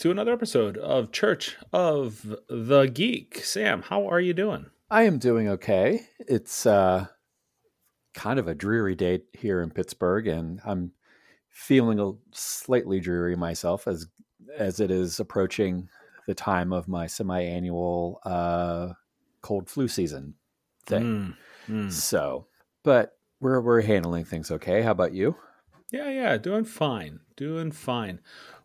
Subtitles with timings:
[0.00, 3.44] And welcome back to another episode of Church of the Geek.
[3.44, 4.66] Sam, how are you doing?
[4.90, 6.06] I am doing okay.
[6.20, 7.06] It's uh,
[8.14, 10.92] kind of a dreary day here in Pittsburgh, and I'm
[11.50, 14.06] feeling a slightly dreary myself as
[14.56, 15.88] as it is approaching
[16.26, 18.92] the time of my semi-annual uh,
[19.42, 20.34] cold flu season
[20.86, 21.34] thing.
[21.68, 21.92] Mm, mm.
[21.92, 22.46] So,
[22.84, 24.82] but we're we're handling things okay.
[24.82, 25.36] How about you?
[25.90, 27.20] Yeah, yeah, doing fine.
[27.36, 28.20] Doing fine.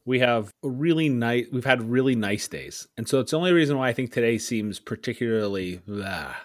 [0.05, 2.87] We have a really nice we've had really nice days.
[2.97, 6.35] And so it's the only reason why I think today seems particularly blah,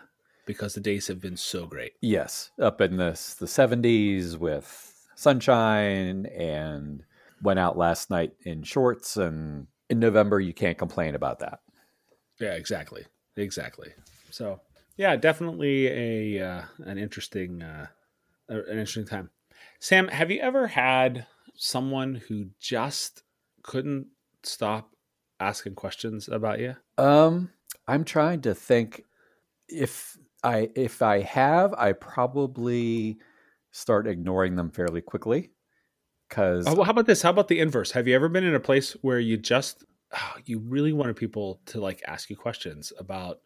[0.47, 1.93] because the days have been so great.
[2.01, 7.03] Yes, up in this the 70s with sunshine and
[7.43, 11.61] went out last night in shorts and in November you can't complain about that.
[12.41, 13.05] Yeah, exactly.
[13.37, 13.91] Exactly.
[14.31, 14.61] So,
[14.97, 15.87] yeah, definitely
[16.39, 17.87] a uh, an interesting uh,
[18.49, 19.31] an interesting time.
[19.81, 23.23] Sam, have you ever had someone who just
[23.69, 24.07] couldn't
[24.43, 24.97] stop
[25.39, 26.75] asking questions about you?
[26.97, 27.51] Um,
[27.87, 29.05] I'm trying to think
[29.69, 33.19] if I if I have, I probably
[33.71, 35.51] start ignoring them fairly quickly.
[36.29, 37.21] Because oh, well, how about this?
[37.21, 37.91] How about the inverse?
[37.93, 41.61] Have you ever been in a place where you just oh, you really wanted people
[41.67, 43.41] to like ask you questions about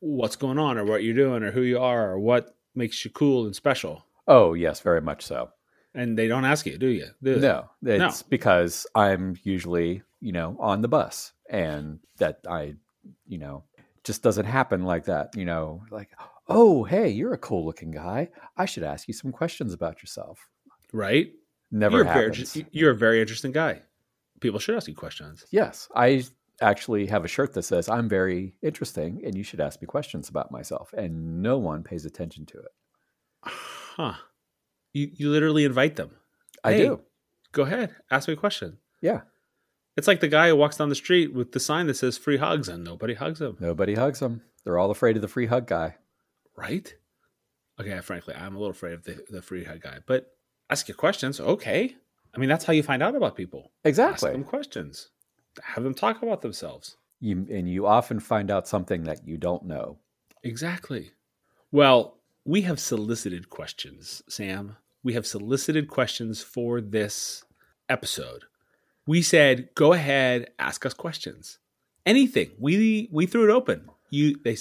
[0.00, 3.12] what's going on or what you're doing or who you are or what makes you
[3.12, 4.04] cool and special?
[4.26, 5.50] oh yes, very much so.
[5.94, 7.06] And they don't ask you, do you?
[7.22, 7.40] Do?
[7.40, 12.74] No, it's because I'm usually you know on the bus, and that I
[13.26, 13.64] you know
[14.04, 15.34] just doesn't happen like that.
[15.34, 16.10] You know, like
[16.48, 18.28] oh hey, you're a cool looking guy.
[18.56, 20.48] I should ask you some questions about yourself.
[20.92, 21.32] Right?
[21.70, 22.56] Never you're, very, happens.
[22.70, 23.82] you're a very interesting guy.
[24.40, 25.44] People should ask you questions.
[25.50, 26.24] Yes, I
[26.60, 30.28] actually have a shirt that says I'm very interesting and you should ask me questions
[30.28, 33.52] about myself and no one pays attention to it.
[33.98, 34.14] Huh.
[34.98, 36.10] You you literally invite them.
[36.64, 36.78] I Hey.
[36.86, 37.00] do.
[37.52, 38.78] Go ahead, ask me a question.
[39.00, 39.22] Yeah.
[39.96, 42.36] It's like the guy who walks down the street with the sign that says free
[42.36, 43.56] hugs and nobody hugs him.
[43.60, 44.42] Nobody hugs him.
[44.64, 45.96] They're all afraid of the free hug guy.
[46.56, 46.94] Right?
[47.80, 49.98] Okay, frankly, I'm a little afraid of the, the free hug guy.
[50.06, 50.32] But
[50.70, 51.40] ask your questions.
[51.40, 51.96] Okay.
[52.34, 53.72] I mean, that's how you find out about people.
[53.84, 54.32] Ask Exactly.
[54.32, 55.10] them questions.
[55.62, 56.96] Have them talk about themselves.
[57.20, 59.98] You, and you often find out something that you don't know.
[60.44, 61.12] Exactly.
[61.72, 64.76] Well, we have solicited questions, Sam.
[65.02, 67.44] We have solicited questions for this
[67.88, 68.44] episode.
[69.06, 71.58] We said, "Go ahead, ask us questions.
[72.04, 73.88] Anything." We we threw it open.
[74.10, 74.56] You they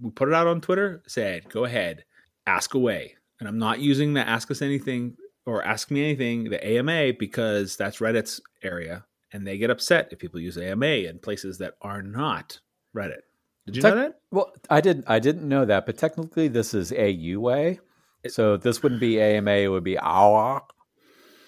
[0.00, 1.02] we put it out on Twitter.
[1.06, 2.04] Said, "Go ahead,
[2.46, 5.16] ask away." And I'm not using the "ask us anything"
[5.46, 10.18] or "ask me anything" the AMA because that's Reddit's area, and they get upset if
[10.18, 12.60] people use AMA in places that are not
[12.94, 13.22] Reddit.
[13.66, 14.20] Did you Tec- know that?
[14.30, 15.04] Well, I didn't.
[15.08, 17.78] I didn't know that, but technically, this is AUA,
[18.28, 19.50] so this wouldn't be AMA.
[19.50, 20.62] It would be AWA.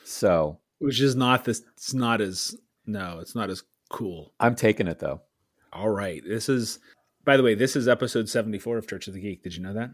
[0.04, 2.54] So which is not this it's not as
[2.86, 5.20] no it's not as cool I'm taking it though.
[5.72, 6.78] all right this is
[7.24, 9.74] by the way this is episode 74 of church of the geek did you know
[9.74, 9.90] that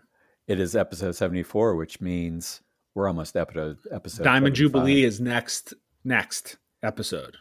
[0.46, 2.60] It is episode 74, which means
[2.94, 4.22] we're almost episode episode.
[4.24, 4.72] diamond 75.
[4.72, 5.74] jubilee is next
[6.04, 7.36] next episode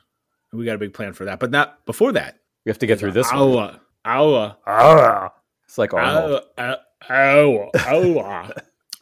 [0.52, 3.00] we got a big plan for that but not before that We have to get
[3.00, 3.80] through this one.
[4.06, 5.32] hour hour
[5.66, 6.42] It's like Arnold.
[6.58, 6.78] hour
[7.10, 8.54] hour hour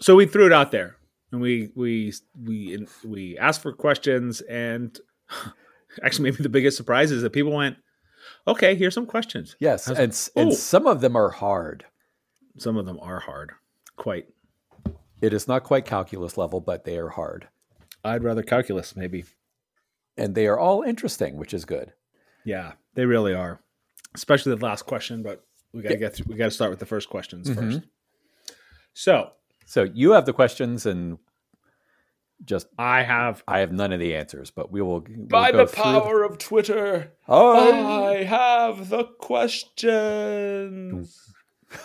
[0.03, 0.97] so we threw it out there
[1.31, 5.00] and we we we we asked for questions and
[6.03, 7.78] actually maybe the biggest surprise is that people went
[8.47, 9.56] okay here's some questions.
[9.59, 11.86] Yes, How's- and and some of them are hard.
[12.58, 13.52] some of them are hard
[13.96, 14.28] quite.
[15.22, 17.48] It is not quite calculus level, but they are hard,
[18.04, 19.24] i'd rather calculus maybe.
[20.18, 21.94] And they are all interesting, which is good.
[22.45, 23.60] yeah they really are
[24.16, 25.44] especially the last question but
[25.74, 27.56] we gotta get through, we gotta start with the first questions Mhm.
[27.56, 27.80] first.
[28.94, 29.31] So
[29.65, 31.18] So you have the questions, and
[32.45, 35.01] just i have I have none of the answers, but we will.
[35.07, 39.83] we'll by the power of twitter Oh, i have the questions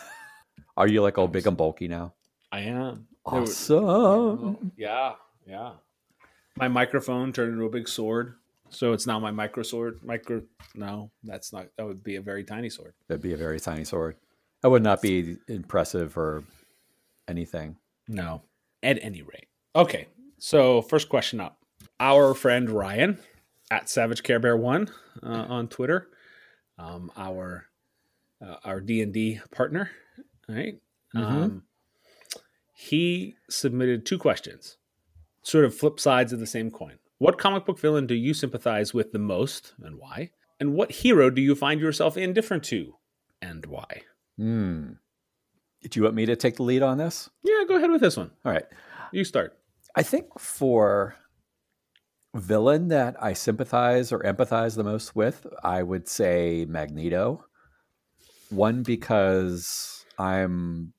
[0.76, 2.14] are you like all big and bulky now?
[2.50, 4.72] i am Awesome.
[4.76, 5.12] yeah
[5.46, 5.72] yeah
[6.56, 8.34] my microphone turned into a big sword
[8.70, 10.42] so it's now my micro sword micro
[10.74, 13.84] no that's not that would be a very tiny sword That'd be a very tiny
[13.84, 14.16] sword.
[14.62, 16.42] That would not be impressive or
[17.28, 17.76] anything.
[18.08, 18.42] No,
[18.82, 19.46] at any rate.
[19.76, 20.06] Okay,
[20.38, 21.58] so first question up.
[22.00, 23.18] Our friend Ryan
[23.70, 24.88] at Savage Care Bear One
[25.22, 26.08] uh, on Twitter,
[26.78, 27.66] um, our
[28.40, 29.90] uh, our D and D partner,
[30.48, 30.80] right?
[31.14, 31.22] Mhm.
[31.24, 31.62] Um,
[32.74, 34.76] he submitted two questions,
[35.42, 36.98] sort of flip sides of the same coin.
[37.18, 40.30] What comic book villain do you sympathize with the most, and why?
[40.60, 42.94] And what hero do you find yourself indifferent to,
[43.42, 44.02] and why?
[44.36, 44.92] Hmm.
[45.82, 47.30] Do you want me to take the lead on this?
[47.44, 48.30] Yeah, go ahead with this one.
[48.44, 48.64] All right.
[49.12, 49.58] You start.
[49.94, 51.16] I think for
[52.34, 57.44] villain that I sympathize or empathize the most with, I would say Magneto.
[58.50, 60.92] One because I'm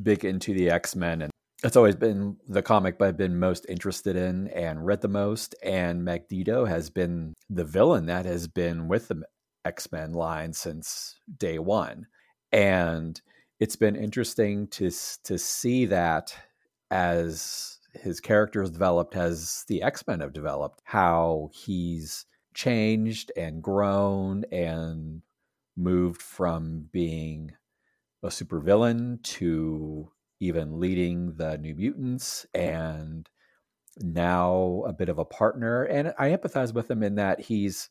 [0.00, 1.30] big into the X Men, and
[1.64, 5.54] it's always been the comic I've been most interested in and read the most.
[5.62, 9.22] And Magneto has been the villain that has been with the
[9.64, 12.06] X Men line since day one,
[12.52, 13.20] and
[13.60, 14.90] it's been interesting to
[15.24, 16.34] to see that
[16.90, 23.62] as his character has developed, as the X Men have developed, how he's changed and
[23.62, 25.22] grown and
[25.76, 27.52] moved from being
[28.22, 30.10] a supervillain to
[30.40, 33.28] even leading the New Mutants and
[33.98, 35.84] now a bit of a partner.
[35.84, 37.88] And I empathize with him in that he's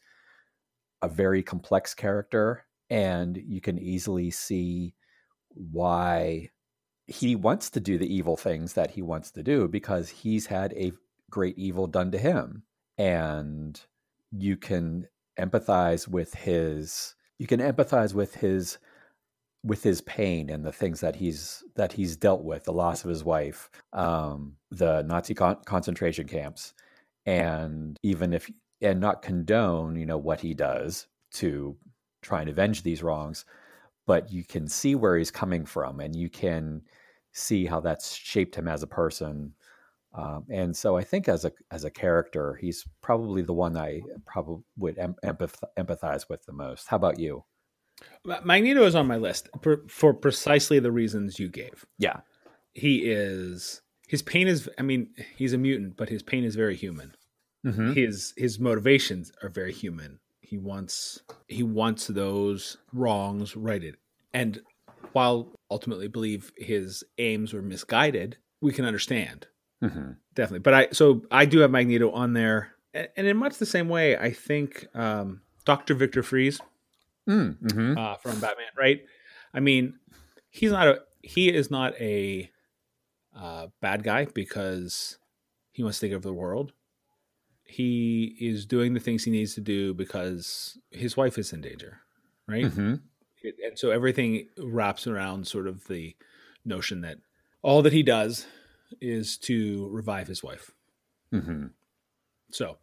[1.01, 4.93] a very complex character and you can easily see
[5.47, 6.49] why
[7.07, 10.73] he wants to do the evil things that he wants to do because he's had
[10.73, 10.91] a
[11.29, 12.63] great evil done to him.
[12.97, 13.79] And
[14.31, 15.07] you can
[15.39, 18.77] empathize with his you can empathize with his
[19.63, 23.09] with his pain and the things that he's that he's dealt with the loss of
[23.09, 26.73] his wife um, the nazi con- concentration camps
[27.25, 28.49] and even if
[28.81, 31.75] and not condone you know what he does to
[32.21, 33.45] try and avenge these wrongs
[34.07, 36.81] but you can see where he's coming from and you can
[37.31, 39.53] see how that's shaped him as a person
[40.13, 44.01] um, and so I think as a as a character, he's probably the one I
[44.25, 46.87] probably would em- empath- empathize with the most.
[46.87, 47.45] How about you?
[48.25, 51.85] Magneto is on my list for, for precisely the reasons you gave.
[51.97, 52.21] Yeah,
[52.73, 53.81] he is.
[54.07, 54.69] His pain is.
[54.77, 57.15] I mean, he's a mutant, but his pain is very human.
[57.65, 57.93] mm-hmm.
[57.93, 60.19] His his motivations are very human.
[60.51, 63.95] He wants he wants those wrongs righted,
[64.33, 64.61] and
[65.13, 69.47] while ultimately believe his aims were misguided, we can understand
[69.81, 70.11] Mm-hmm.
[70.35, 70.59] definitely.
[70.59, 74.17] But I so I do have Magneto on there, and, in much the same way,
[74.17, 76.59] I think um, Doctor Victor Fries
[77.29, 77.97] Mm-hmm.
[77.97, 78.99] uh, from Batman, right?
[79.53, 79.99] I mean,
[80.49, 82.51] he's not a he is not a
[83.33, 85.17] uh, bad guy because
[85.71, 86.73] he wants to take over the world.
[87.71, 91.99] He is doing the things he needs to do because his wife is in danger,
[92.47, 92.65] right?
[92.65, 92.95] Mm-hmm.
[93.43, 96.15] It- and so everything wraps around sort of the
[96.65, 97.17] notion that
[97.61, 98.45] all that he does
[98.99, 100.71] is to revive his wife.
[101.33, 101.67] Mm-hmm.
[102.51, 102.77] So,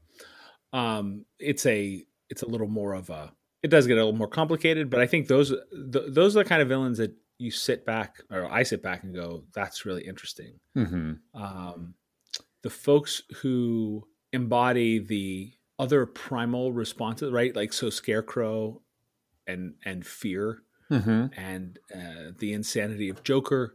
[0.73, 3.33] um, it's a it's a little more of a
[3.63, 6.49] it does get a little more complicated, but I think those th- those are the
[6.49, 10.07] kind of villains that you sit back or I sit back and go, that's really
[10.07, 10.59] interesting.
[10.77, 11.13] Mm-hmm.
[11.41, 11.95] Um,
[12.63, 17.55] the folks who embody the other primal responses, right?
[17.55, 18.83] Like so, Scarecrow
[19.47, 21.39] and and fear Mm-hmm.
[21.39, 23.75] and uh, the insanity of Joker,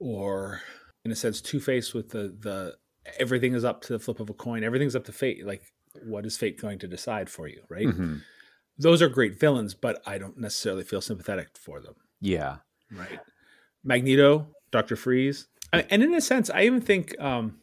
[0.00, 0.60] or
[1.04, 2.76] in a sense, Two Face with the the
[3.20, 4.64] everything is up to the flip of a coin.
[4.64, 5.46] Everything's up to fate.
[5.46, 5.62] Like,
[6.04, 7.62] what is fate going to decide for you?
[7.68, 7.86] Right.
[7.86, 8.16] Mm-hmm.
[8.78, 11.94] Those are great villains, but I don't necessarily feel sympathetic for them.
[12.20, 12.56] Yeah.
[12.92, 13.20] Right.
[13.84, 17.18] Magneto, Doctor Freeze, I- and in a sense, I even think.
[17.20, 17.58] um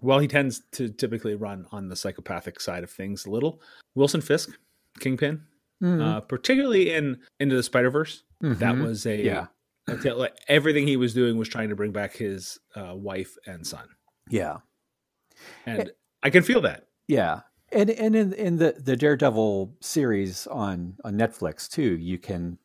[0.00, 3.60] while he tends to typically run on the psychopathic side of things a little,
[3.94, 4.50] Wilson Fisk,
[5.00, 5.42] Kingpin,
[5.82, 6.00] Mm-hmm.
[6.00, 8.82] uh, particularly in Into the Spider Verse, that Mhm.
[8.82, 9.46] was a yeah.
[9.86, 13.86] Like, everything he was doing was trying to bring back his uh, wife and son,
[14.30, 14.58] Yeah.
[15.66, 16.86] and I can feel that.
[17.08, 17.40] Yeah.
[17.72, 22.58] And and in, in the, the Daredevil series on, on Netflix too, you can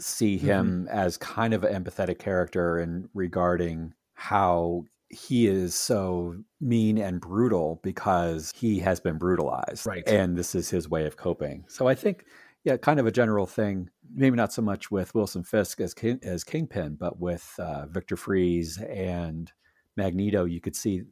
[0.00, 4.84] see him as kind of an empathetic character and regarding how
[5.14, 9.86] he is so mean and brutal because he has been brutalized.
[9.86, 10.06] Right.
[10.06, 11.64] And this is his way of coping.
[11.68, 12.24] So I think,
[12.64, 16.18] yeah, kind of a general thing, maybe not so much with Wilson Fisk as King,
[16.22, 19.52] as Kingpin, but with uh, Victor Fries and
[19.96, 21.02] Magneto, you could see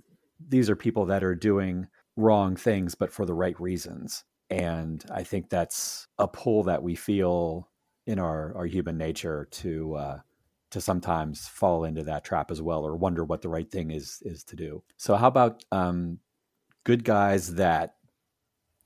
[0.48, 4.24] these are people that are doing wrong things, but for the right reasons.
[4.50, 7.70] And I think that's a pull that we feel
[8.06, 10.18] in our, our human nature to uh,
[10.72, 14.18] to sometimes fall into that trap as well, or wonder what the right thing is
[14.22, 14.82] is to do.
[14.96, 16.18] So, how about um,
[16.84, 17.94] good guys that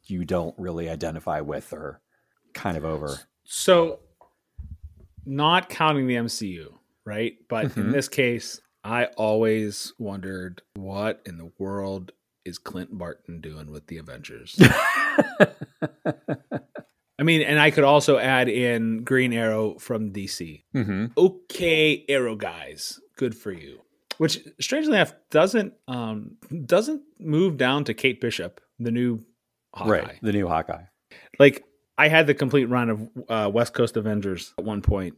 [0.04, 2.00] you don't really identify with, or
[2.54, 3.18] kind of over?
[3.44, 4.00] So,
[5.24, 7.34] not counting the MCU, right?
[7.48, 7.92] But in Mhm.
[7.92, 12.12] this case, I always wondered what in the world
[12.44, 14.56] is Clint Barton doing with the Avengers?
[17.18, 20.64] I mean, and I could also add in Green Arrow from DC.
[20.74, 21.06] mm-hmm.
[21.16, 23.80] Okay, Arrow guys, good for you.
[24.18, 29.24] Which strangely enough doesn't um doesn't move down to Kate Bishop, the new
[29.74, 29.90] Hawkeye.
[29.90, 30.84] Right, the new Hawkeye.
[31.38, 31.64] Like
[31.98, 35.16] I had the complete run of uh, West Coast Avengers at one point,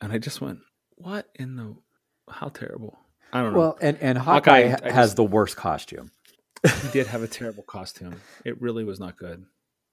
[0.00, 0.60] and I just went,
[0.96, 1.74] "What in the?
[2.30, 2.98] How terrible!"
[3.32, 3.58] I don't know.
[3.58, 6.10] Well, and and Hawkeye, Hawkeye, has just- the worst costume.
[6.82, 8.20] he did have a terrible costume.
[8.44, 9.44] It really was not good.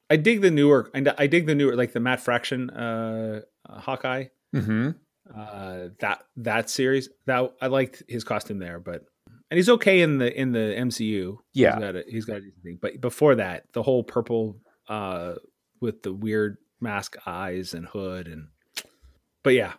[0.10, 0.90] I dig the newer.
[0.94, 4.26] I, I dig the newer, like the Matt Fraction uh, uh, Hawkeye.
[4.56, 4.92] Mm-hmm.
[5.36, 9.06] Uh, that that series that I liked his costume there, but
[9.50, 11.38] and he's okay in the in the MCU.
[11.54, 12.78] Yeah, he's got a, he's got a decent thing.
[12.80, 14.58] But before that, the whole purple
[14.88, 15.34] uh,
[15.82, 18.50] with the weird mask eyes and hood and
[19.46, 19.74] but yeah,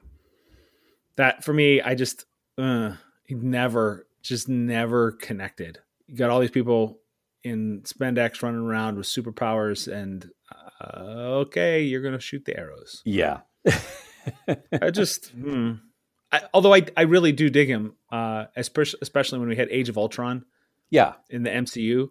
[1.17, 2.25] that for me, I just
[2.57, 2.93] uh,
[3.29, 5.81] never just never connected.
[6.07, 7.01] You got all these people
[7.47, 10.31] in spandex running around with superpowers, and
[10.81, 13.03] uh, okay, you're gonna shoot the arrows.
[13.05, 13.41] Yeah,
[14.81, 15.31] I just.
[15.35, 15.73] Hmm.
[16.33, 19.89] I, although I, I really do dig him, uh, especially, especially when we had Age
[19.89, 20.45] of Ultron,
[20.91, 22.09] yeah, in the MCU,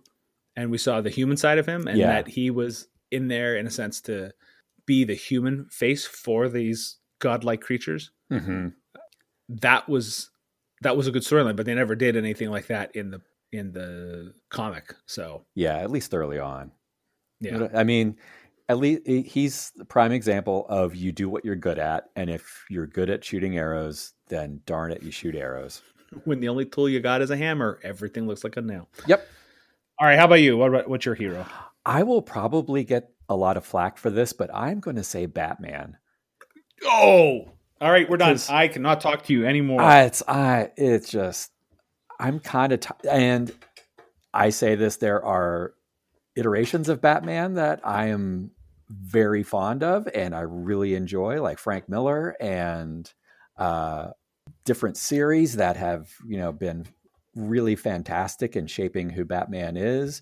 [0.56, 2.08] and we saw the human side of him, and Yeah.
[2.08, 4.32] that he was in there in a sense to
[4.86, 8.12] be the human face for these godlike creatures.
[8.32, 8.70] mm-hmm.
[9.50, 10.30] That was
[10.82, 13.22] that was a good storyline, but they never did anything like that in the
[13.58, 14.94] in the comic.
[15.06, 15.78] So yeah.
[15.78, 16.72] At least early on.
[17.40, 18.18] yeah, I mean,
[18.70, 22.66] at least he's the prime example of you do what you're good at, and if
[22.70, 25.82] you're good at shooting arrows, then darn it, you shoot arrows.
[26.24, 28.88] when the only tool you got is a hammer, everything looks like a nail.
[29.08, 29.28] Yep.
[30.00, 30.58] All right, how about you?
[30.58, 31.46] What about what's your hero?
[31.86, 35.26] I will probably get a lot of flack for this, but I'm going to say
[35.26, 35.98] Batman.
[36.84, 38.38] Oh, all right, we're done.
[38.50, 39.82] I cannot talk to you anymore.
[39.82, 41.52] I, it's I it's just
[42.20, 43.52] I'm kind of t- and
[44.34, 45.74] I say this there are
[46.36, 48.52] iterations of Batman that I am
[48.90, 53.12] very fond of and I really enjoy like Frank Miller and
[53.58, 54.10] uh
[54.64, 56.86] different series that have, you know, been
[57.36, 60.22] really fantastic in shaping who Batman is,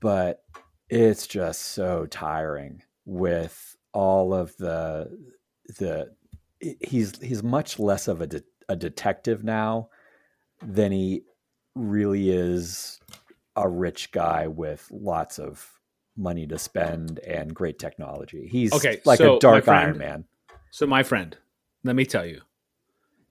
[0.00, 0.42] but
[0.88, 5.08] it's just so tiring with all of the
[5.78, 6.10] the
[6.80, 9.88] he's he's much less of a de- a detective now
[10.66, 11.22] than he
[11.74, 13.00] really is
[13.56, 15.70] a rich guy with lots of
[16.16, 18.48] money to spend and great technology.
[18.50, 20.24] He's Okay, like so, a dark friend- Iron Man.
[20.70, 21.36] So, my friend,
[21.84, 22.40] let me tell you.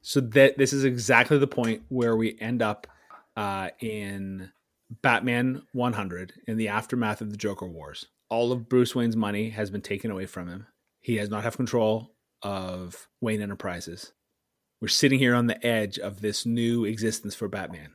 [0.01, 2.87] So that this is exactly the point where we end up
[3.37, 4.51] uh, in
[5.01, 8.07] Batman 100 in the aftermath of the Joker Wars.
[8.29, 10.67] All of Bruce Wayne's money has been taken away from him.
[10.99, 14.11] He does not have control of Wayne Enterprises.
[14.83, 17.91] We're sitting here on the edge of this new existence for Batman.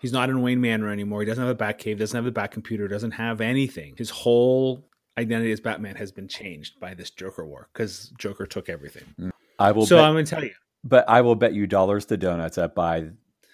[0.00, 1.20] He's not in Wayne Manor anymore.
[1.20, 3.94] He doesn't have a Batcave, doesn't have the Bat computer, doesn't have anything.
[3.98, 4.88] His whole
[5.18, 9.32] identity as Batman has been changed by this Joker war because Joker took everything.
[9.58, 10.54] I will so bet, I'm going to tell you.
[10.82, 13.10] but I will bet you dollars to donuts that by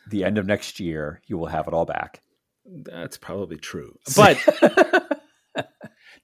[0.08, 2.22] the end of next year you will have it all back.
[2.64, 4.38] That's probably true, but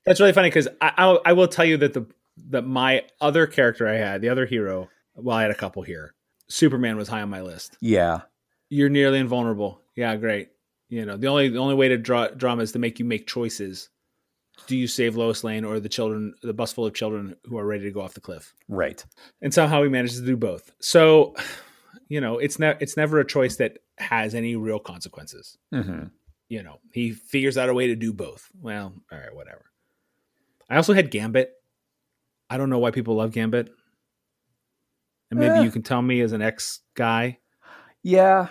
[0.06, 2.06] that's really funny because I, I I will tell you that the
[2.50, 6.14] that my other character I had, the other hero, well, I had a couple here.
[6.50, 7.76] Superman was high on my list.
[7.80, 8.22] yeah.
[8.72, 9.80] You're nearly invulnerable.
[9.96, 10.50] Yeah, great.
[10.88, 13.26] You know, the only the only way to draw drama is to make you make
[13.26, 13.88] choices.
[14.68, 17.66] Do you save Lois Lane or the children, the bus full of children who are
[17.66, 18.54] ready to go off the cliff?
[18.68, 19.04] Right.
[19.42, 20.70] And somehow he manages to do both.
[20.80, 21.34] So,
[22.08, 25.58] you know, it's ne- it's never a choice that has any real consequences.
[25.72, 26.04] hmm
[26.48, 28.48] you know, he figures out a way to do both.
[28.60, 29.64] Well, all right, whatever.
[30.68, 31.52] I also had Gambit.
[32.48, 33.70] I don't know why people love Gambit.
[35.30, 35.62] And maybe Eh.
[35.62, 37.38] you can tell me as an ex guy.
[38.02, 38.48] Yeah,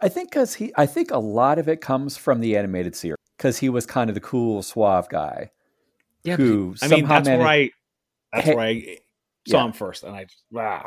[0.00, 3.16] I think because he, I think a lot of it comes from the animated series
[3.36, 5.50] because he was kind of the cool, suave guy.
[6.24, 7.70] Yeah, Who I mean, that's where I
[8.32, 8.98] that's Hey- where I
[9.48, 9.64] saw Yeah.
[9.66, 10.86] him first, and I just wow.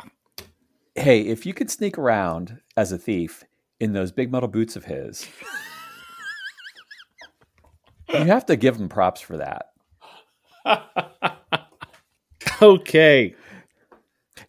[0.94, 3.44] Hey, if you could sneak around as a thief
[3.80, 5.26] in those big metal boots of his,
[8.08, 9.70] you have to give him props for that.
[12.62, 13.34] okay,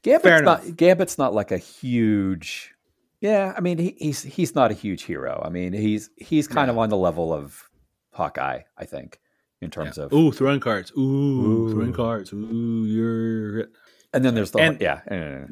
[0.04, 2.74] Gambit's not Gambit's not like a huge.
[3.22, 5.42] Yeah, I mean he, he's he's not a huge hero.
[5.46, 7.70] I mean he's he's kind of on the level of
[8.12, 9.20] Hawkeye, I think,
[9.62, 10.12] in terms of.
[10.14, 10.92] ooh, throwing cards.
[10.98, 11.72] Ooh, Ooh.
[11.72, 12.32] throwing cards.
[12.34, 13.68] Ooh, you're
[14.14, 15.46] And then there's the and- yeah.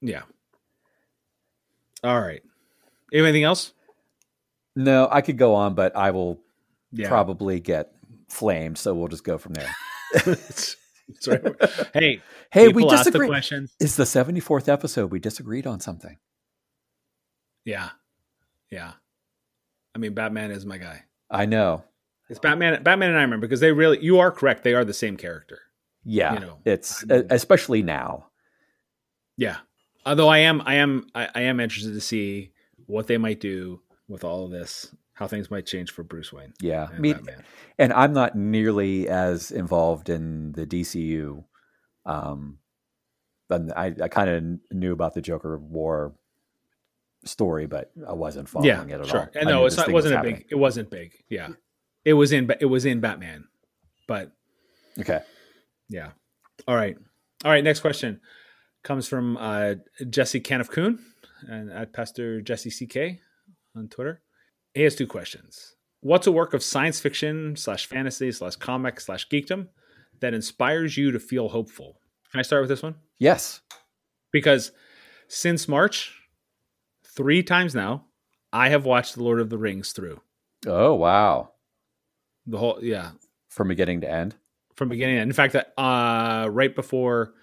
[0.00, 0.22] yeah.
[2.04, 2.42] All right.
[3.12, 3.72] Anything else?
[4.76, 6.40] No, I could go on, but I will
[6.92, 7.08] Yeah.
[7.08, 7.92] probably get
[8.28, 8.76] flamed.
[8.78, 9.74] So we'll just go from there.
[11.94, 13.26] Hey, Hey, we disagree.
[13.28, 13.74] questions.
[13.80, 15.10] It's the seventy fourth episode.
[15.10, 16.18] We disagreed on something.
[17.64, 17.90] Yeah,
[18.70, 18.92] yeah.
[19.94, 21.04] I mean, Batman is my guy.
[21.30, 21.84] I know.
[22.30, 22.82] It's Batman.
[22.82, 24.02] Batman and I remember because they really.
[24.02, 24.64] You are correct.
[24.64, 25.60] They are the same character.
[26.04, 28.28] Yeah, You know, it's I mean- especially now.
[29.36, 29.56] Yeah.
[30.06, 32.52] Although I am, I am, I, I am interested to see
[32.86, 34.94] what they might do with all of this.
[35.18, 36.52] How things might change for Bruce Wayne.
[36.60, 37.44] Yeah, and Batman.
[37.76, 41.42] and I'm not nearly as involved in the DCU.
[42.06, 42.58] Um,
[43.50, 46.14] I, I kind of knew about the Joker War
[47.24, 49.20] story, but I wasn't following yeah, it at sure.
[49.20, 49.28] all.
[49.34, 49.82] And no, it's not.
[49.82, 50.46] It thing was wasn't a big.
[50.50, 51.12] It wasn't big.
[51.28, 51.48] Yeah,
[52.04, 52.48] it was in.
[52.60, 53.48] It was in Batman,
[54.06, 54.30] but
[55.00, 55.20] Okay.
[55.88, 56.10] yeah.
[56.66, 56.96] All right.
[57.44, 57.64] All right.
[57.64, 58.20] Next question
[58.84, 59.74] comes from uh,
[60.08, 60.98] Jesse Caniff Kuhn
[61.48, 63.18] and at Pastor Jesse CK
[63.76, 64.22] on Twitter.
[64.78, 65.74] He has two questions.
[66.02, 69.66] What's a work of science fiction slash fantasy slash comic slash geekdom
[70.20, 72.00] that inspires you to feel hopeful?
[72.30, 72.94] Can I start with this one?
[73.18, 73.60] Yes.
[74.30, 74.70] Because
[75.26, 76.14] since March,
[77.04, 78.04] three times now,
[78.52, 80.20] I have watched The Lord of the Rings through
[80.64, 81.50] Oh wow.
[82.46, 82.78] the whole.
[82.80, 83.10] Yeah,
[83.48, 84.36] From beginning to end.
[84.76, 85.16] from beginning.
[85.16, 85.30] to end.
[85.30, 87.34] In fact, uh, right before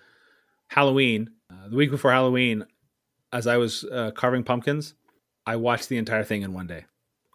[0.70, 2.66] Halloween, uh, the week before Halloween,
[3.34, 4.94] as I was uh, carving pumpkins,
[5.46, 6.86] I watched the entire thing in one day,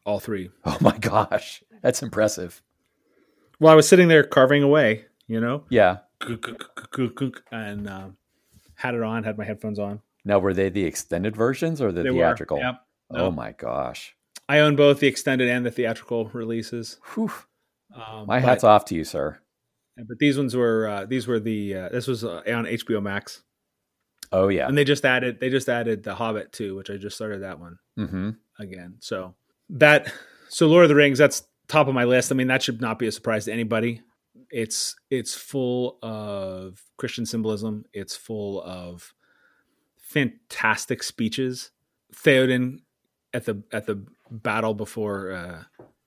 [0.04, 0.50] all three.
[0.64, 1.62] Oh my gosh.
[1.82, 2.62] That's impressive.
[3.58, 5.98] Well, I was sitting there carving away, you know, Yeah.
[7.52, 8.16] and um,
[8.74, 10.00] had it on, had my headphones on.
[10.24, 12.58] Now were they the extended versions or the They were, theatrical?
[12.58, 12.80] Yep.
[13.12, 13.30] Oh No.
[13.30, 14.14] my gosh.
[14.48, 16.98] I own both the extended and the theatrical releases.
[17.14, 17.30] Whew.
[17.94, 19.38] Um, My but- hat's off to you, sir.
[19.96, 23.42] But these ones were uh, these were the uh, this was uh, on HBO Max,
[24.32, 24.66] Oh yeah.
[24.66, 27.58] and they just added they just added the Hobbit too, which I just started that
[27.58, 28.30] one Mm-hmm.
[28.58, 28.94] again.
[29.00, 29.34] So
[29.78, 30.12] that
[30.48, 32.32] so Lord of the Rings that's top of my list.
[32.32, 34.02] I mean that should not be a surprise to anybody.
[34.50, 37.84] It's it's full of Christian symbolism.
[37.92, 39.12] It's full of
[39.98, 41.70] fantastic speeches.
[42.14, 42.80] Theoden
[43.32, 45.62] at the at the battle before uh,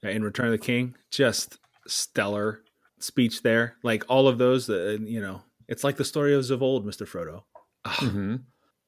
[0.08, 2.62] in Return of the King, just stellar
[3.00, 3.78] speech there.
[3.84, 7.44] Like all of those, uh, you know, it's like the stories of old, Mister Frodo.
[7.86, 8.36] Ah, Mm-hmm.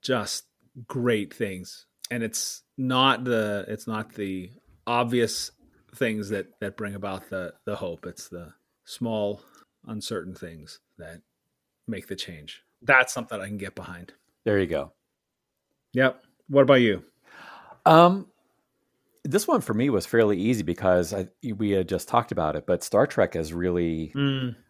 [0.01, 0.45] just
[0.88, 4.49] great things and it's not the it's not the
[4.87, 5.51] obvious
[5.95, 8.05] things that that bring about the the hope.
[8.05, 8.53] It's the
[8.85, 9.41] small
[9.87, 11.21] uncertain things that
[11.87, 12.63] make the change.
[12.81, 14.13] That's something i can get behind.
[14.43, 14.93] There you go.
[15.93, 16.21] yep.
[16.47, 17.03] What about you?
[17.85, 18.27] Um,
[19.23, 22.65] this one for me was fairly easy because I, we had just talked about it,
[22.67, 24.13] but Star Trek has really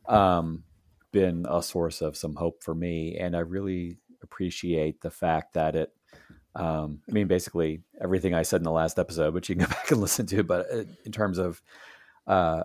[0.08, 0.64] um,
[1.12, 5.76] been a source of some hope for me, and I really appreciate the fact that
[5.76, 5.92] it.
[6.56, 9.70] Um, I mean, basically everything I said in the last episode, which you can go
[9.72, 11.62] back and listen to, but uh, in terms of,
[12.28, 12.64] uh,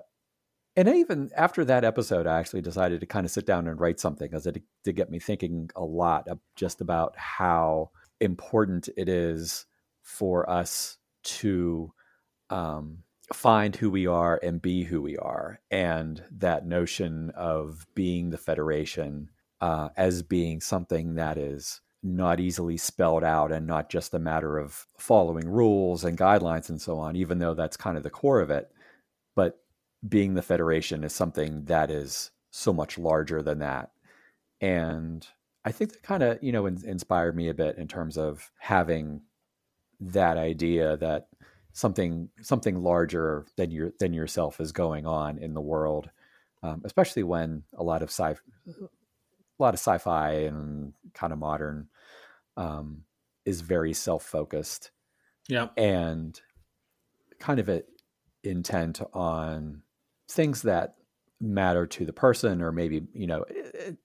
[0.76, 3.98] and even after that episode, I actually decided to kind of sit down and write
[3.98, 9.08] something because it did get me thinking a lot of just about how important it
[9.08, 9.66] is
[10.02, 11.92] for us to
[12.50, 12.98] um,
[13.32, 15.60] find who we are and be who we are.
[15.70, 22.76] And that notion of being the Federation uh, as being something that is not easily
[22.76, 27.14] spelled out and not just a matter of following rules and guidelines and so on,
[27.16, 28.70] even though that's kind of the core of it.
[29.36, 29.60] But
[30.08, 33.90] being the Federation is something that is so much larger than that.
[34.60, 35.26] And
[35.64, 38.50] I think that kind of, you know, in, inspired me a bit in terms of
[38.58, 39.22] having
[40.00, 41.28] that idea that
[41.72, 46.08] something something larger than your than yourself is going on in the world,
[46.62, 48.34] um, especially when a lot of sci
[49.60, 51.88] a lot of sci-fi and kind of modern
[52.56, 53.02] um,
[53.44, 54.90] is very self-focused
[55.48, 56.40] yeah and
[57.38, 57.82] kind of a
[58.42, 59.82] intent on
[60.28, 60.94] things that
[61.40, 63.96] matter to the person or maybe you know it, it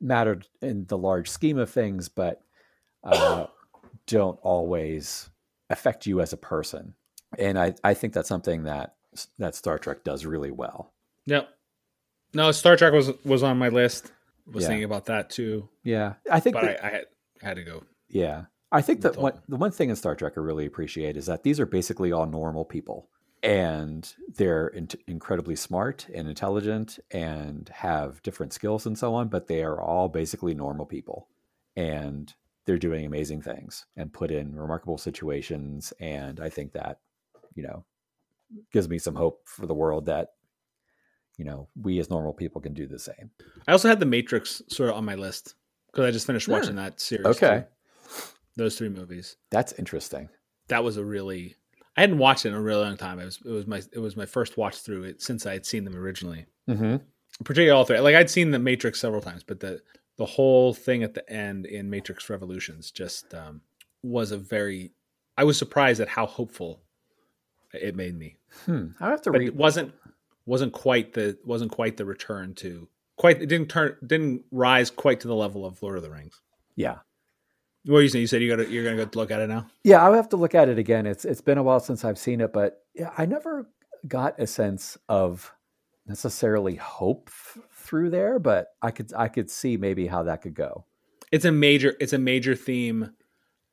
[0.00, 2.42] mattered in the large scheme of things but
[3.04, 3.46] uh,
[4.06, 5.30] don't always
[5.70, 6.94] affect you as a person.
[7.38, 8.94] And I, I think that's something that
[9.38, 10.92] that star trek does really well.
[11.26, 11.48] Yep.
[12.34, 14.12] No star trek was was on my list
[14.46, 14.68] was Yeah.
[14.68, 17.04] thinking about that too yeah i think but that, I, I had,
[17.42, 18.44] had to go Yeah.
[18.72, 21.44] I think that one, the one thing in Star Trek I really appreciate is that
[21.44, 23.08] these are basically all normal people.
[23.42, 29.46] And they're in- incredibly smart and intelligent and have different skills and so on, but
[29.46, 31.28] they are all basically normal people.
[31.76, 32.34] And
[32.66, 35.92] they're doing amazing things and put in remarkable situations.
[36.00, 36.98] And I think that,
[37.54, 37.84] you know,
[38.72, 40.30] gives me some hope for the world that,
[41.36, 43.30] you know, we as normal people can do the same.
[43.68, 45.54] i also had the matrix sort of on my list
[45.86, 47.64] because i just finished watching that series Okay.
[48.08, 48.22] too.
[48.56, 50.28] those three movies That's interesting.
[50.68, 51.56] that was a really
[51.98, 53.18] I hadn't watched it in a really long time.
[53.18, 55.64] It was it was my it was my first watch through it since I had
[55.64, 56.44] seen them originally.
[56.68, 56.96] Mm-hmm.
[57.42, 57.98] Particularly all three.
[58.00, 59.80] Like I'd seen the Matrix several times, but the
[60.18, 63.62] the whole thing at the end in Matrix Revolutions just um,
[64.02, 64.92] was a very.
[65.38, 66.82] I was surprised at how hopeful
[67.72, 68.88] it made me, Hmm.
[69.00, 69.48] I have to but read.
[69.48, 69.94] it wasn't
[70.46, 75.20] wasn't quite the wasn't quite the return to quite it didn't turn didn't rise quite
[75.20, 76.40] to the level of Lord of the Rings.
[76.76, 76.98] Yeah.
[77.84, 78.22] What are you saying?
[78.22, 79.66] You said you got to you're gonna go look at it now.
[79.84, 81.06] Yeah, I'll have to look at it again.
[81.06, 83.68] It's it's been a while since I've seen it, but yeah, I never
[84.08, 85.52] got a sense of
[86.06, 90.54] necessarily hope f- through there, but I could I could see maybe how that could
[90.54, 90.84] go.
[91.32, 93.12] it's a major it's a major theme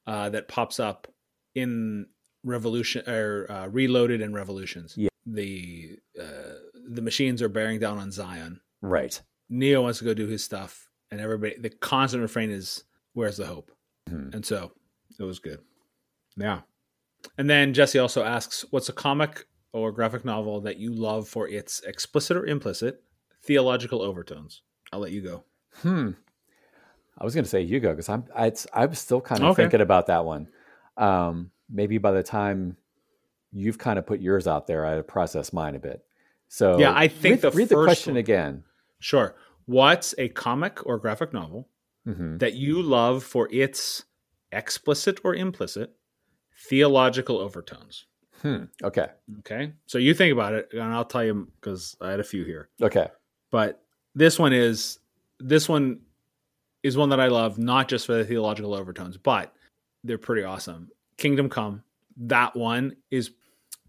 [0.08, 1.08] uh, that pops up
[1.56, 2.08] in
[2.44, 4.96] Revolution or uh, Reloaded and Revolutions.
[4.98, 5.10] Yeah.
[5.26, 6.53] The uh,
[6.88, 8.60] the machines are bearing down on Zion.
[8.82, 9.22] Right.
[9.50, 11.58] Neo wants to go do his stuff, and everybody.
[11.58, 13.72] The constant refrain is, "Where's the hope?"
[14.10, 14.34] Mhm.
[14.34, 14.72] And so
[15.19, 15.60] it was good.
[16.36, 16.62] Yeah.
[17.38, 21.48] And then Jesse also asks, "What's a comic or graphic novel that you love for
[21.48, 23.04] its explicit or implicit
[23.41, 25.43] theological overtones?" I'll let you go.
[25.82, 26.12] Hmm.
[27.17, 29.52] I was going to say Hugo because I'm I, it's, I was still kind of
[29.52, 29.63] Okay.
[29.63, 30.48] thinking about that one.
[30.98, 32.76] Um, maybe by the time
[33.52, 36.04] you've kind of put yours out there, I process mine a bit.
[36.54, 38.63] So Yeah, I think read, the read the question one- again.
[39.00, 39.36] Sure.
[39.66, 41.68] What's a comic or graphic novel
[42.06, 44.04] hmm that you love for its
[44.52, 45.96] explicit or implicit
[46.70, 48.06] theological overtones?
[48.44, 48.66] Hmm.
[48.84, 49.08] Okay.
[49.39, 49.74] Okay.
[49.88, 52.70] So you think about it, and I'll tell you because I had a few here.
[52.82, 53.08] Okay.
[53.50, 53.82] But
[54.13, 55.00] this one is
[55.39, 56.02] this one
[56.84, 59.56] is one that I love, not just for the theological overtones, but
[60.04, 60.89] they're pretty awesome.
[61.18, 61.82] Kingdom Come,
[62.18, 63.32] that one is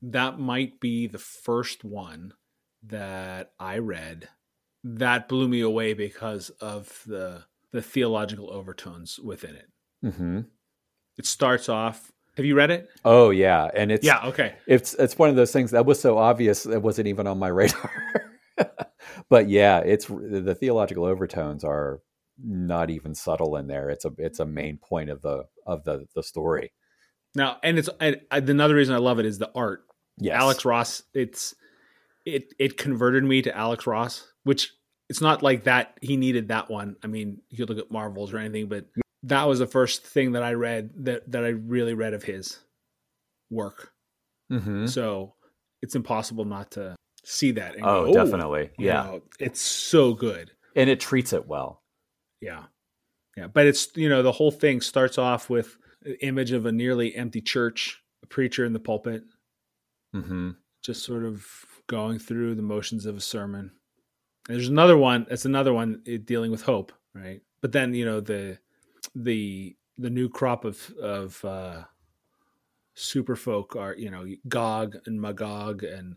[0.01, 2.33] that might be the first one
[2.87, 4.29] that I read
[4.85, 9.69] that blew me away because of the the theological overtones within it.
[10.15, 10.41] hmm
[11.17, 12.13] It starts off.
[12.37, 12.89] Have you read it?
[13.05, 14.27] Oh yeah, and it's yeah.
[14.27, 14.55] Okay.
[14.67, 17.49] it's it's one of those things that was so obvious it wasn't even on my
[17.61, 17.91] radar.
[19.29, 22.01] but yeah, it's the theological overtones are
[22.43, 23.91] not even subtle in there.
[23.91, 26.73] It's a it's a main point of the of the the story.
[27.37, 29.85] Now, and it's and another reason I love it is the art.
[30.19, 30.41] Yes.
[30.41, 31.55] Alex Ross, it's
[32.25, 34.73] it it converted me to Alex Ross, which
[35.09, 36.97] it's not like that he needed that one.
[37.03, 38.87] I mean, you could look at Marvels or anything, but
[39.25, 42.59] that was the first thing that I read that that I really read of his
[43.51, 43.93] work.
[44.51, 45.35] hmm So
[45.83, 47.77] it's impossible not to see that.
[47.77, 48.71] And Oh, go, definitely.
[48.79, 49.03] you Yeah.
[49.05, 50.51] know, it's so good.
[50.77, 51.83] And it treats it well.
[52.41, 52.65] Yeah.
[53.37, 53.49] Yeah.
[53.49, 57.15] But it's, you know, the whole thing starts off with an image of a nearly
[57.15, 59.25] empty church, a preacher in the pulpit,
[60.13, 60.51] hmm
[60.83, 61.47] just sort of
[61.87, 63.73] going through the motions of a sermon.
[64.49, 65.27] And there's another one.
[65.29, 67.41] That's another one eh, dealing with hope, right?
[67.61, 68.59] But then you know the
[69.15, 71.85] the the new crop of of uh,
[72.95, 76.17] super folk are you know Gog and Magog and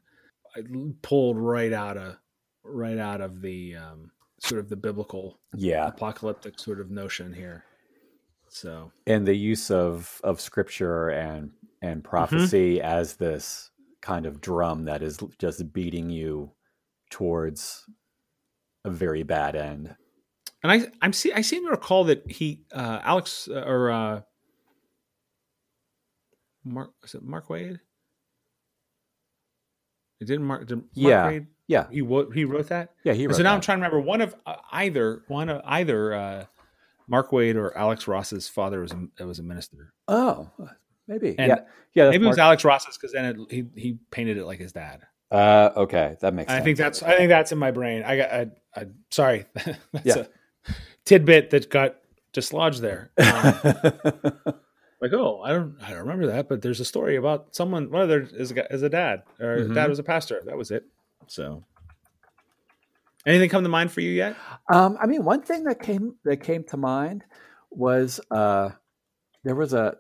[0.56, 0.62] I
[1.02, 2.18] pulled right out of
[2.64, 5.88] right out of the um, sort of the biblical Yeah.
[5.88, 7.64] apocalyptic sort of notion here.
[8.50, 11.52] So And the use of of scripture and
[11.82, 16.52] and prophecy as this kind of drum that is just beating you
[17.10, 17.84] towards
[18.86, 19.96] a very bad end.
[20.64, 24.22] And I I'm see I seem to recall that he uh Alex uh, or uh
[26.64, 27.80] Mark was it Mark Waid?
[30.20, 31.88] It didn't Mark, did Mark Yeah, Waid Yeah.
[31.92, 32.94] he wo- he wrote that.
[33.04, 35.62] Yeah, he wrote so now I'm trying to remember one of uh, either one of
[35.66, 36.46] either uh
[37.08, 39.94] Mark Waid or Alex Ross's father was a, was a minister.
[40.10, 40.50] Oh,
[41.08, 41.36] maybe.
[41.38, 41.60] And yeah.
[41.94, 44.72] Yeah, Maybe it was Alex Ross's because then it, he he painted it like his
[44.74, 45.02] dad.
[45.32, 46.64] Uh, okay, that makes I sense.
[46.66, 48.04] think that's I think that's in my brain.
[48.04, 50.18] I got I, I sorry, that's Yeah.
[50.20, 50.74] a
[51.06, 51.96] tidbit that got
[52.34, 53.12] dislodged there.
[53.18, 54.54] Um,
[55.00, 58.02] like oh i don't i don't remember that but there's a story about someone one
[58.02, 59.76] of their is a, is a dad or Mhm.
[59.76, 60.86] dad was a pastor that was it
[61.28, 61.64] so
[63.26, 64.36] anything come to mind for you yet
[64.72, 67.24] Um, I mean, one thing that came that came to mind
[67.70, 68.70] was uh,
[69.44, 69.98] there was a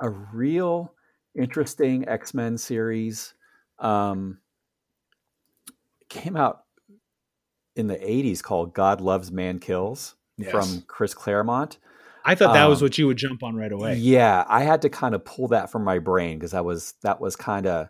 [0.00, 0.94] a real
[1.34, 3.34] interesting X Men series
[3.78, 4.38] um,
[6.08, 6.64] came out
[7.76, 10.14] in the '80s called "God Loves Man Kills"
[10.50, 11.78] from Chris Claremont.
[12.24, 14.82] i thought that was um, what you would jump on right away Yeah, I had
[14.82, 17.88] to kind of pull that from my brain because that was that was kind of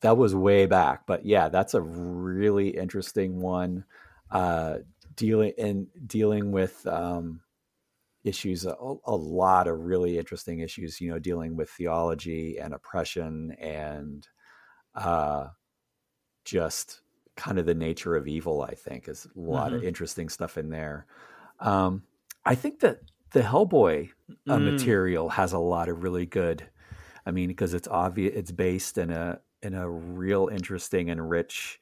[0.00, 1.06] that was way back.
[1.06, 3.84] But yeah, that's a really interesting one.
[4.30, 4.78] Uh,
[5.14, 7.41] dealing in dealing with um,
[8.24, 11.00] issues, a, a lot of really interesting issues.
[11.00, 14.26] You know, dealing with theology and oppression and
[14.94, 15.48] uh,
[16.44, 17.02] just
[17.36, 18.62] kind of the nature of evil.
[18.62, 21.06] I think is a lot of interesting stuff in there.
[21.60, 22.04] Um,
[22.44, 23.00] I think that
[23.32, 24.10] the Hellboy
[24.48, 24.60] uh, Mm.
[24.60, 26.68] material has a lot of really good.
[27.26, 31.80] I mean, because it's obvious, it's based in a in a real interesting and rich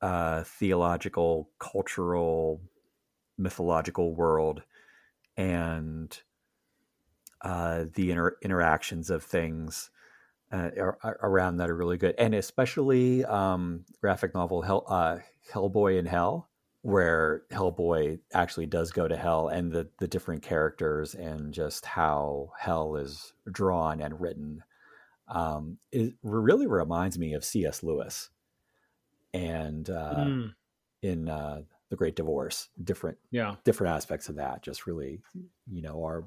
[0.00, 2.62] uh, theological, cultural,
[3.38, 4.62] mythological world,
[5.36, 6.18] and
[7.42, 9.90] uh, the inter- interactions of things
[10.52, 15.18] uh, ar- ar- around that are really good, and especially um, graphic novel Hell, uh,
[15.52, 16.48] Hellboy in Hell,
[16.82, 22.52] where Hellboy actually does go to hell, and the the different characters and just how
[22.58, 24.62] hell is drawn and written.
[25.28, 27.82] Um, it really reminds me of C.S.
[27.82, 28.30] Lewis,
[29.34, 30.54] and uh, Mm,
[31.02, 35.20] in uh, the Great Divorce, different yeah different aspects of that just really
[35.70, 36.24] you know are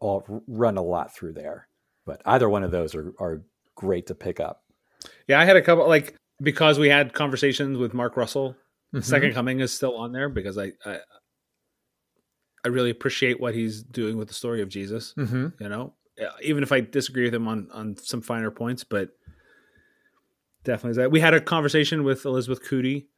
[0.00, 1.68] all run a lot through there.
[2.04, 3.42] But either one of those are, are
[3.74, 4.62] great to pick up.
[5.26, 8.56] Yeah, I had a couple like because we had conversations with Mark Russell.
[8.94, 9.00] Mm-hmm.
[9.00, 10.98] Second Coming is still on there because I, I
[12.64, 15.14] I really appreciate what he's doing with the story of Jesus.
[15.16, 15.62] Mm-hmm.
[15.62, 15.94] You know,
[16.42, 19.10] even if I disagree with him on on some finer points, but
[20.64, 21.10] definitely is that.
[21.10, 23.08] We had a conversation with Elizabeth Cootie,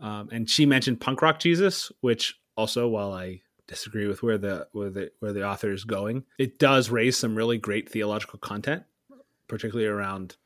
[0.00, 4.68] um, and she mentioned punk rock Jesus, which also, while I disagree with where the
[4.72, 8.84] where the where the author is going, it does raise some really great theological content,
[9.48, 10.36] particularly around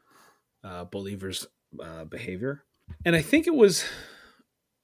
[0.64, 1.46] uh, believers'
[1.82, 2.64] uh, behavior.
[3.04, 3.84] And I think it was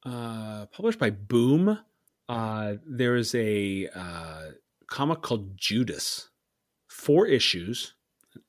[0.05, 1.79] uh, published by Boom.
[2.29, 4.42] Uh, there is a uh,
[4.88, 6.31] comic called Judas,
[6.88, 7.94] four issues,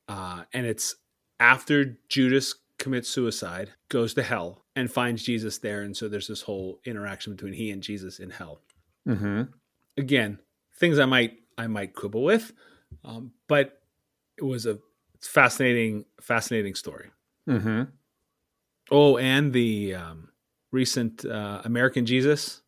[0.08, 0.96] uh, and it's
[1.40, 6.44] after Judas commits suicide, goes to hell, and finds Jesus there, and so there's this
[6.44, 8.62] whole interaction between he and Jesus in hell.
[9.08, 9.44] Mm-hmm.
[9.98, 10.40] Again,
[10.80, 12.54] things I might I might quibble with,
[13.04, 13.82] um, but
[14.38, 14.78] it was a
[15.20, 17.10] fascinating fascinating story.
[17.50, 17.84] Mm-hmm.
[18.92, 20.30] Oh, and the um,
[20.72, 22.62] recent uh, American Jesus,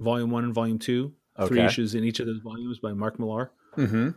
[0.00, 1.12] Volume One and Volume Two,
[1.46, 4.10] three issues in each of those volumes by Mark Millar, Mm-hmm.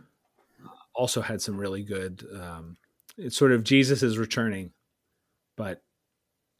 [0.94, 2.26] also had some really good.
[2.34, 2.76] Um,
[3.18, 4.72] it's sort of Jesus is returning,
[5.56, 5.82] but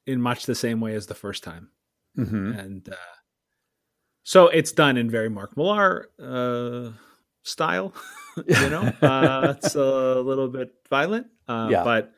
[0.07, 1.71] in much the same way as the first time,
[2.17, 2.53] Mm-hmm.
[2.59, 2.95] and uh,
[4.23, 6.91] so it's done in very Mark Millar uh,
[7.43, 7.93] style.
[8.47, 11.85] you know, uh, it's a little bit violent, uh, Yeah.
[11.85, 12.13] but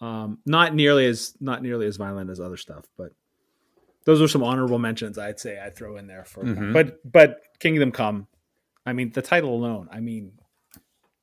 [0.00, 2.84] um, not nearly as not nearly as violent as other stuff.
[2.98, 3.12] But
[4.04, 6.44] those are some honorable mentions I'd say I'd throw in there for.
[6.44, 6.72] Mhm.
[6.72, 8.26] But but Kingdom Come,
[8.84, 9.88] I mean the title alone.
[9.90, 10.32] I mean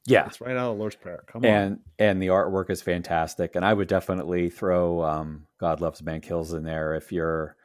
[0.06, 0.26] Yeah.
[0.26, 1.24] it's right out of Lord's Prayer.
[1.28, 5.80] Come on, and and the artwork is fantastic and i would definitely throw um, god
[5.82, 7.56] loves man kills in there if you're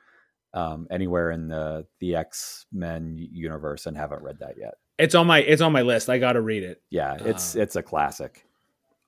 [0.55, 5.39] um, anywhere in the the x-men universe and haven't read that yet it's on my
[5.41, 6.09] it's on my list.
[6.09, 6.81] I got to read it.
[6.91, 8.45] yeah it's Uh, it's a classic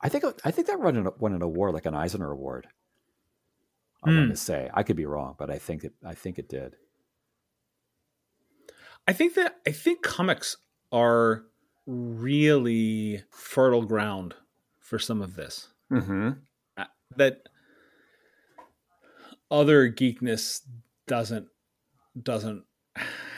[0.01, 2.67] i think i think that won an, won an award like an eisner award
[4.05, 4.17] i Hmm.
[4.17, 6.75] going to say i could be wrong but i think it i think it did
[9.09, 10.57] I think that I think comics
[10.93, 11.45] are
[11.91, 14.35] really fertile ground
[14.79, 15.69] for some of this.
[15.91, 16.31] mm-hmm.
[16.77, 16.85] Uh,
[17.17, 17.43] that
[19.51, 20.61] other geekness
[21.07, 21.49] doesn't
[22.23, 22.65] doesn't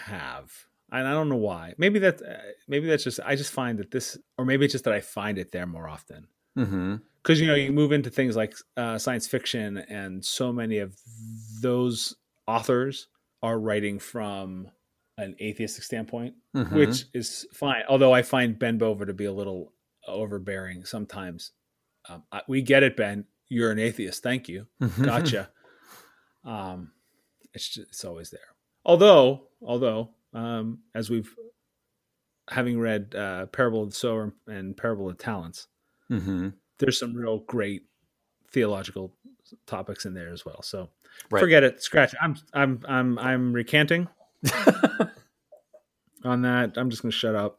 [0.04, 0.50] have
[0.90, 2.34] and i don't know why maybe that uh,
[2.68, 5.38] maybe that's just i just find that this or maybe it's just that i find
[5.38, 6.26] it there more often
[6.58, 6.96] Mm-hmm.
[7.22, 10.94] because you know you move into things like uh, science fiction and so many of
[11.62, 12.14] those
[12.46, 13.08] authors
[13.42, 14.68] are writing from
[15.18, 16.76] an atheistic standpoint Mm-hmm.
[16.76, 17.82] which is fine.
[17.88, 19.72] Although I find Ben Bova to be a little
[20.06, 21.52] overbearing sometimes.
[22.08, 23.24] Um, I, we get it, Ben.
[23.48, 24.22] You're an atheist.
[24.22, 24.66] Thank you.
[25.02, 25.48] Gotcha.
[26.44, 26.90] um,
[27.54, 28.40] it's just, it's always there.
[28.84, 31.34] Although, although, um, as we've
[32.50, 35.68] having read uh, Parable of the Sower and Parable of Talents,
[36.10, 36.48] mm-hmm.
[36.78, 37.82] there's some real great
[38.50, 39.14] theological
[39.66, 40.62] topics in there as well.
[40.62, 40.90] So
[41.30, 41.40] Right.
[41.40, 41.82] forget it.
[41.82, 42.14] Scratch.
[42.14, 42.18] it.
[42.22, 44.08] I'm I'm I'm I'm recanting
[46.24, 46.76] on that.
[46.76, 47.58] I'm just going to shut up.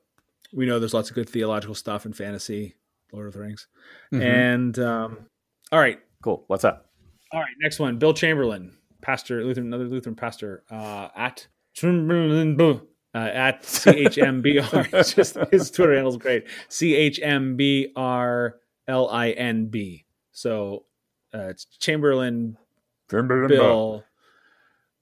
[0.53, 2.75] We know there's lots of good theological stuff in fantasy,
[3.11, 3.67] Lord of the Rings.
[4.13, 4.21] Mhm.
[4.21, 5.25] And um,
[5.71, 6.93] all right, cool what's up
[7.33, 7.97] all right, next one.
[7.97, 15.15] Bill Chamberlain, pastor, Lutheran, another Lutheran pastor uh, at Chamberlain, uh, at CHMBR.
[15.15, 16.45] Just his Twitter handle is great.
[16.69, 18.51] CHMBR
[18.87, 20.05] L I N B.
[20.31, 20.85] So
[21.33, 22.57] uh, it's Chamberlain
[23.09, 24.03] Bill,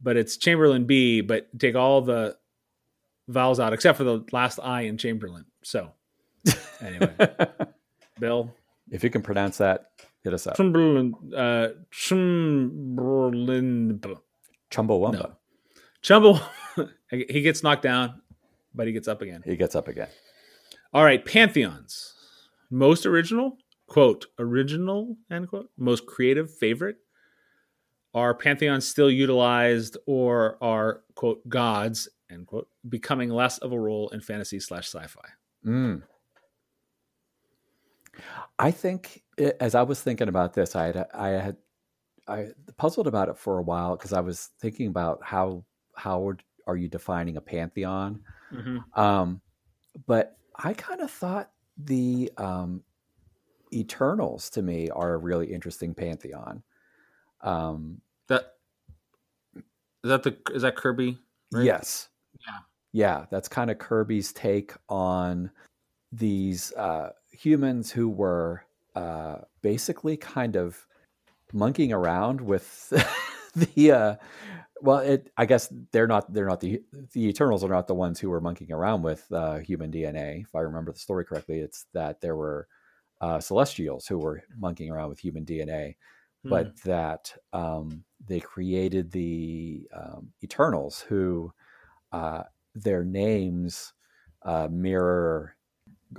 [0.02, 2.38] but it's Chamberlain B, but take all the
[3.28, 5.46] vowels out except for the last I in Chamberlain.
[5.64, 5.92] So
[6.82, 7.14] anyway,
[8.20, 8.54] Bill
[8.92, 9.92] if you can pronounce that
[10.24, 14.00] hit us up Chamberlain, uh, Chamberlain,
[14.70, 15.32] chumbawamba No.
[16.02, 16.40] Chumble.
[17.12, 18.22] he gets knocked down,
[18.74, 19.42] but he gets up again.
[19.46, 20.10] he gets up again
[20.94, 22.14] All right, pantheons.
[22.70, 26.98] Most original, quote, original, end quote, most creative favorite.
[28.14, 34.10] Are pantheons still utilized or are, quote, gods, end quote, becoming less of a role
[34.10, 35.22] in fantasy slash sci fi?
[35.66, 36.04] Mm.
[38.60, 41.58] I think it, as I was thinking about this, I had I had
[42.28, 42.48] I
[42.78, 45.64] puzzled about it for a while because I was thinking about how
[45.96, 46.34] how
[46.68, 48.22] are you defining a pantheon?
[48.96, 49.42] Um,
[50.06, 52.84] but I kind of thought the um,
[53.74, 56.64] Eternals to me are a really interesting pantheon.
[57.42, 58.54] Um, That
[59.56, 59.64] is
[60.10, 61.18] that the is that Kirby?
[61.52, 61.66] Right?
[61.66, 62.10] Yes.
[62.46, 62.60] Yeah.
[62.94, 65.50] Yeah, that's kind of Kirby's take on
[66.12, 70.86] these uh, humans who were uh, basically kind of
[71.54, 72.92] monkeying around with
[73.56, 74.16] the uh,
[74.82, 76.82] well, it I guess they're not they're not the
[77.14, 80.42] the Eternals are not the ones who were monkeying around with uh, human DNA.
[80.42, 82.68] If I remember the story correctly, it's that there were
[83.22, 85.96] uh, Celestials who were monkeying around with human DNA,
[86.44, 86.50] hmm.
[86.50, 91.52] but that um, they created the um, Eternals who
[92.12, 92.44] uh,
[92.76, 93.94] their names
[94.44, 95.56] uh, mirror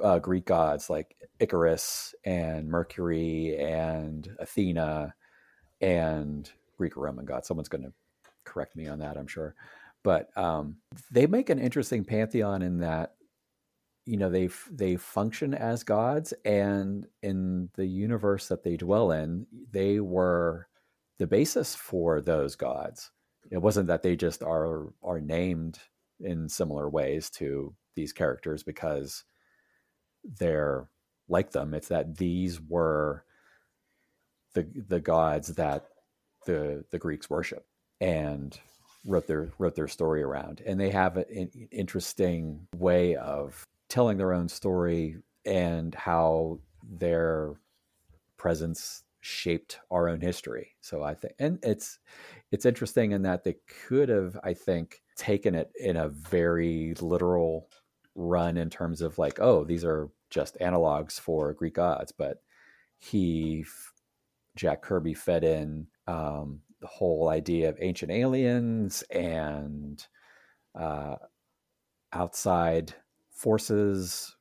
[0.03, 5.15] uh, Greek gods like Icarus and Mercury and Athena
[5.81, 7.49] and Greek Roman gods.
[7.49, 7.93] Someone's going to
[8.45, 9.55] correct me on that, I'm sure.
[10.03, 10.77] But um,
[11.11, 13.15] they make an interesting pantheon in that
[14.05, 19.47] you know they they function as gods, and in the universe that they dwell in,
[19.71, 20.69] they were
[21.19, 23.11] the basis for those gods.
[23.51, 25.79] It wasn't that they just are are named
[26.21, 29.25] in similar ways to these characters because
[30.25, 30.89] they're
[31.29, 31.75] like them.
[31.75, 33.25] It's that these were
[34.55, 35.87] the the gods that
[36.47, 37.67] the the Greeks worship
[38.01, 38.59] and
[39.05, 40.63] wrote their wrote their story around.
[40.67, 47.53] And they have an interesting way of telling their own story and how their
[48.39, 50.71] presence shaped our own history.
[50.81, 51.99] So I think, and it's
[52.51, 57.69] it's interesting in that they could have, I think, taken it in a very literal
[58.15, 62.39] run in terms of like, oh, these are just analogs for Greek gods, but
[62.99, 63.67] he,
[64.57, 70.07] Jack Kirby, fed in um, the whole idea of ancient aliens and
[70.75, 71.17] uh,
[72.15, 72.95] outside
[73.43, 74.37] forces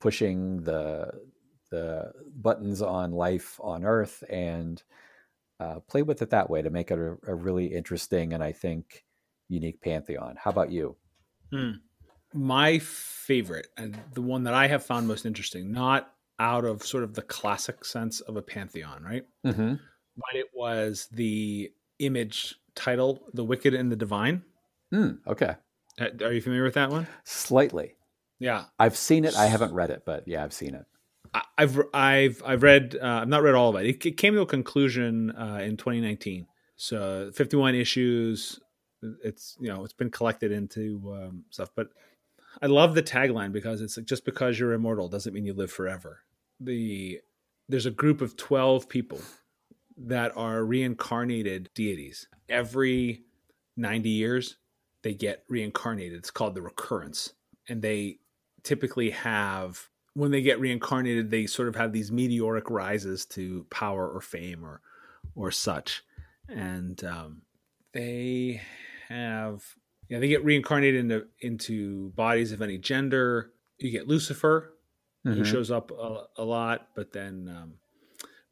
[0.00, 1.10] pushing the
[1.70, 4.82] the buttons on life on Earth and
[5.60, 8.52] uh, play with it that way to make it a, a, really interesting and I
[8.52, 9.04] think
[9.48, 10.36] unique pantheon.
[10.38, 10.96] How about you?
[11.50, 11.70] Hmm.
[12.32, 17.04] My favorite and the one that I have found most interesting, not out of sort
[17.04, 19.26] of the classic sense of a pantheon, right?
[19.44, 19.74] Mm-hmm.
[20.16, 24.42] But it was the image title, "The Wicked and the Divine."
[24.92, 25.56] Mm, okay.
[25.98, 27.06] Uh, are you familiar with that one?
[27.24, 27.94] Slightly.
[28.38, 29.34] Yeah, I've seen it.
[29.36, 30.84] I haven't read it, but yeah, I've seen it.
[31.58, 32.96] I've I've I've read.
[33.00, 33.86] Uh, I've not read all of it.
[33.86, 36.46] It, it came to a conclusion uh, in 2019.
[36.76, 38.60] So 51 issues.
[39.22, 41.88] It's you know it's been collected into um, stuff, but
[42.62, 45.70] I love the tagline because it's like, just because you're immortal doesn't mean you live
[45.70, 46.20] forever.
[46.60, 47.20] The
[47.68, 49.20] there's a group of 12 people
[49.96, 52.28] that are reincarnated deities.
[52.48, 53.22] Every
[53.76, 54.56] 90 years,
[55.02, 56.18] they get reincarnated.
[56.18, 57.32] It's called the recurrence.
[57.68, 58.18] And they
[58.66, 64.08] typically have, when they get reincarnated, they sort of have these meteoric rises to power
[64.08, 64.80] or fame or,
[65.34, 66.02] or such.
[66.48, 67.42] And um,
[67.92, 68.60] they
[69.08, 69.64] have,
[70.08, 73.52] yeah, they get reincarnated into, into bodies of any gender.
[73.78, 74.72] You get Lucifer,
[75.24, 75.38] mm-hmm.
[75.38, 77.74] who shows up a, a, lot, but then um,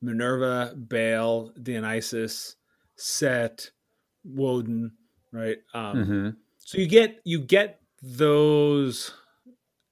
[0.00, 2.56] Minerva, Baal, Dionysus,
[2.94, 3.70] Set,
[4.22, 4.92] Woden,
[5.32, 5.58] right?
[5.72, 6.28] Um, mm-hmm.
[6.58, 9.12] So you get you get those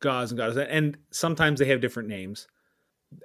[0.03, 2.47] gods and goddesses, and sometimes they have different names.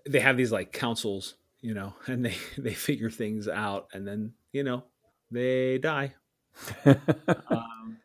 [0.08, 4.34] They have these like councils, you know, and they they figure things out, and then
[4.54, 4.84] you know
[5.30, 6.13] they die.
[6.86, 7.98] um,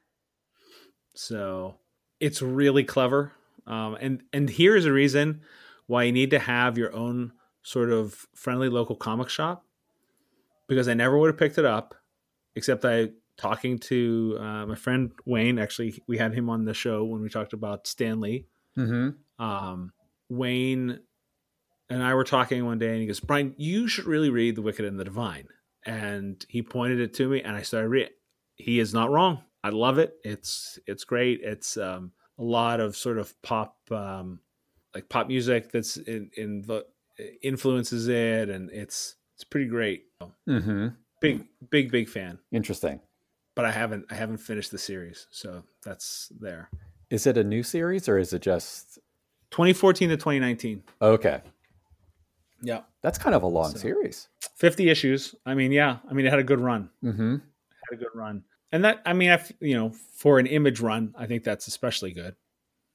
[1.14, 1.76] so
[2.18, 3.32] it's really clever,
[3.66, 5.42] um, and and here's a reason
[5.86, 7.32] why you need to have your own
[7.62, 9.64] sort of friendly local comic shop
[10.68, 11.94] because I never would have picked it up
[12.56, 15.58] except I talking to uh, my friend Wayne.
[15.58, 18.46] Actually, we had him on the show when we talked about Stan Lee.
[18.78, 19.42] Mm-hmm.
[19.42, 19.92] Um,
[20.28, 21.00] Wayne
[21.90, 24.62] and I were talking one day, and he goes, "Brian, you should really read The
[24.62, 25.48] Wicked and the Divine."
[25.84, 28.12] And he pointed it to me, and I started reading.
[28.54, 29.42] He is not wrong.
[29.64, 30.14] I love it.
[30.24, 31.40] It's it's great.
[31.42, 34.40] It's um, a lot of sort of pop, um,
[34.94, 36.86] like pop music that's in, in the
[37.42, 40.04] influences it, and it's it's pretty great.
[40.48, 40.88] Mm-hmm.
[41.20, 42.38] Big big big fan.
[42.52, 43.00] Interesting.
[43.54, 46.70] But I haven't I haven't finished the series, so that's there.
[47.12, 48.98] Is it a new series or is it just
[49.50, 50.82] 2014 to 2019?
[51.02, 51.42] Okay.
[52.62, 54.28] Yeah, that's kind of a long so, series.
[54.56, 55.34] 50 issues.
[55.44, 55.98] I mean, yeah.
[56.08, 56.88] I mean, it had a good run.
[57.04, 57.32] Mm-hmm.
[57.32, 61.14] Had a good run, and that I mean, I you know, for an image run,
[61.18, 62.34] I think that's especially good.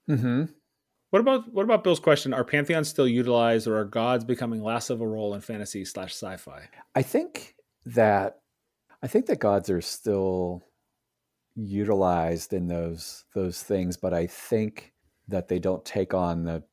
[0.10, 0.46] Mm-hmm.
[1.12, 2.34] What about what about Bill's question?
[2.34, 6.14] Are pantheons still utilized, or are gods becoming less of a role in fantasy slash
[6.14, 6.70] sci-fi?
[6.96, 7.56] I think
[7.86, 8.40] that
[9.04, 10.64] I think that gods are still
[11.58, 14.94] utilized in those those things, but I think
[15.28, 16.64] that they don't take on the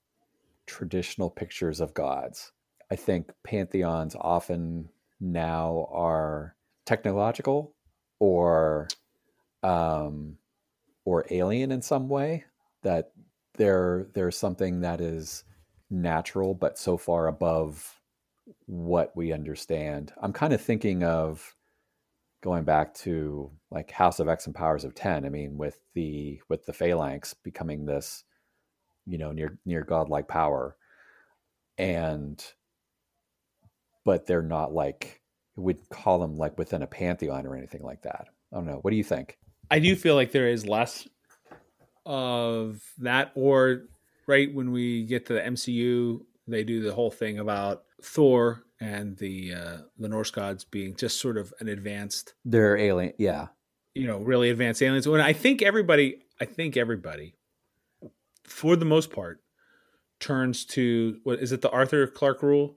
[0.66, 2.52] traditional pictures of gods.
[2.90, 4.88] I think pantheons often
[5.20, 6.54] now are
[6.86, 7.74] technological
[8.20, 8.88] or
[9.62, 10.36] um,
[11.04, 12.44] or alien in some way
[12.82, 13.12] that
[13.56, 15.44] there there's something that is
[15.90, 18.00] natural but so far above
[18.66, 20.12] what we understand.
[20.20, 21.56] I'm kind of thinking of
[22.44, 25.24] going back to like House of X and Powers of Ten.
[25.24, 28.22] I mean, with the with the Phalanx becoming this,
[29.06, 30.76] you know, near near godlike power,
[31.78, 32.44] and
[34.04, 35.22] but they're not like
[35.56, 38.26] we'd call them like within a pantheon or anything like that.
[38.52, 38.78] I don't know.
[38.82, 39.38] What do you think?
[39.70, 41.08] I do feel like there is less
[42.04, 43.84] of that, or
[44.26, 49.16] right when we get to the MCU, they do the whole thing about Thor and
[49.18, 53.14] the uh, the Norse gods being just sort of an advanced, They're alien.
[53.18, 53.48] Yeah.
[53.94, 55.08] you know, really advanced aliens.
[55.08, 57.36] When I think everybody, I think everybody,
[58.44, 59.40] for the most part,
[60.20, 61.60] turns to what is it?
[61.62, 62.76] The Arthur Clarke rule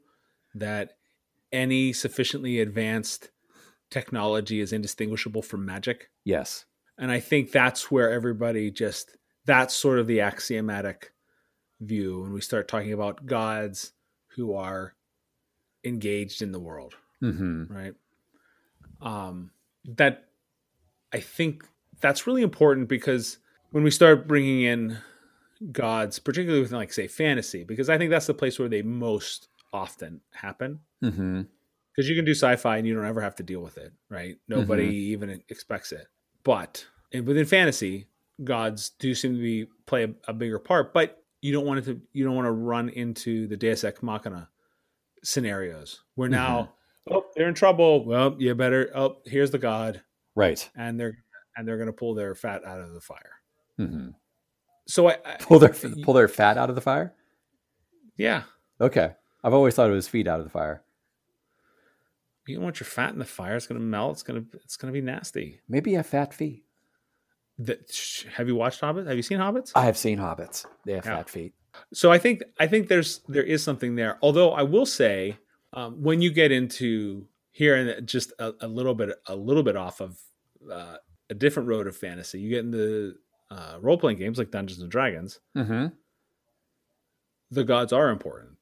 [0.55, 0.93] that
[1.51, 3.31] any sufficiently advanced
[3.89, 6.09] technology is indistinguishable from magic.
[6.25, 6.65] Yes.
[6.97, 11.13] And I think that's where everybody just that's sort of the axiomatic
[11.79, 13.93] view when we start talking about gods
[14.35, 14.93] who are
[15.88, 17.93] engaged in the world, hmm right?
[19.01, 19.51] Um
[19.95, 20.25] that
[21.13, 21.63] I think
[22.01, 23.38] that's really important because
[23.71, 24.97] when we start bringing in
[25.71, 29.47] gods, particularly within like say fantasy, because I think that's the place where they most
[29.73, 30.79] often happen
[31.95, 34.38] because you can do sci-fi and you don't ever have to deal with it, right?
[34.47, 36.07] Nobody even expects it.
[36.43, 38.07] But within fantasy,
[38.43, 40.93] gods do seem to be play a, a bigger part.
[40.93, 42.01] But you don't want it to.
[42.13, 44.49] You don't want to run into the Deus Ex Machina
[45.24, 46.74] scenarios where now,
[47.09, 48.05] oh, they're in trouble.
[48.05, 48.89] Well, you better.
[48.95, 50.01] Oh, here's the god,
[50.36, 50.68] Right.
[50.76, 51.18] and they're
[51.55, 53.41] and they're going to pull their fat out of the fire.
[53.78, 54.09] hmm
[54.86, 57.13] So I, I Pull their pull their fat out of the fire.
[58.18, 58.43] yeah,
[58.80, 59.13] Okay.
[59.43, 60.84] I've always thought it was feet out of the fire.
[62.47, 63.55] you don't want your fat in the fire.
[63.55, 64.13] It's going to melt.
[64.13, 65.61] It's going to it's going to be nasty.
[65.68, 66.63] Maybe a fat feet.
[67.59, 67.89] That,
[68.36, 69.07] have you watched Hobbit?
[69.07, 69.72] Have you seen Hobbits?
[69.74, 70.65] I have seen hobbits.
[70.86, 71.15] They have Yeah.
[71.18, 71.53] fat feet.
[71.93, 74.17] So I think I think there's there is something there.
[74.21, 75.38] Although I will say,
[75.73, 79.75] um, when you get into here and just a, a little bit a little bit
[79.75, 80.19] off of
[80.71, 80.97] uh,
[81.30, 83.15] a different road of fantasy, you get into
[83.51, 85.39] uh, role playing games like Dungeons and Dragons.
[85.55, 85.88] Mm-hmm.
[87.51, 88.57] The gods are important,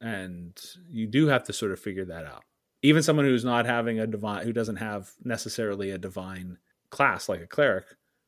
[0.00, 2.44] and you do have to sort of figure that out.
[2.82, 6.58] Even someone who's not having a divine, who doesn't have necessarily a divine
[6.90, 7.84] class like a cleric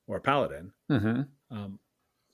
[0.09, 1.23] or a paladin, Mm-hmm.
[1.57, 1.79] um,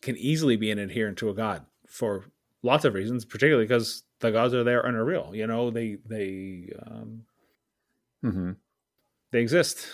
[0.01, 2.25] can easily be an adherent to a god for
[2.63, 5.33] lots of reasons, particularly because the gods are there and are real.
[5.35, 7.23] You know, they they um,
[8.25, 8.53] Mm-hmm.
[9.33, 9.87] they exist.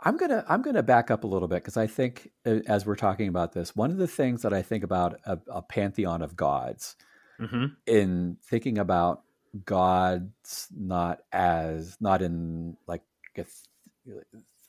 [0.00, 2.94] I'm gonna I'm gonna back up a little bit because I think uh, as we're
[2.94, 6.36] talking about this, one of the things that I think about a, a pantheon of
[6.36, 6.96] gods
[7.40, 7.66] Mm-hmm.
[7.86, 9.22] in thinking about
[9.64, 13.02] gods not as not in like
[13.36, 14.24] a th-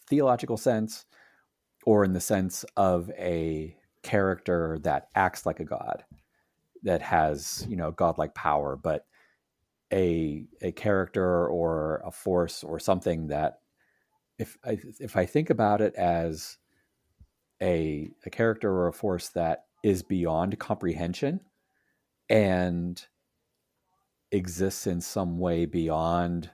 [0.08, 1.06] theological sense
[1.86, 6.04] or in the sense of a character that acts like a god
[6.84, 9.06] that has you know godlike power but
[9.94, 13.60] a a character or a force or something that
[14.38, 16.58] if I, if I think about it as
[17.62, 21.42] a a character or a force that is beyond comprehension
[22.30, 23.04] and
[24.32, 26.52] exists in some way beyond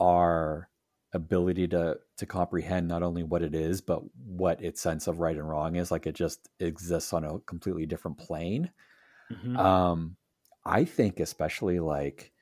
[0.00, 0.68] our
[1.12, 5.36] ability to to comprehend not only what it is but what its sense of right
[5.36, 8.70] and wrong is like it just exists on a completely different plane
[9.32, 9.56] Mm-hmm.
[9.56, 10.16] um
[10.64, 12.32] i think especially like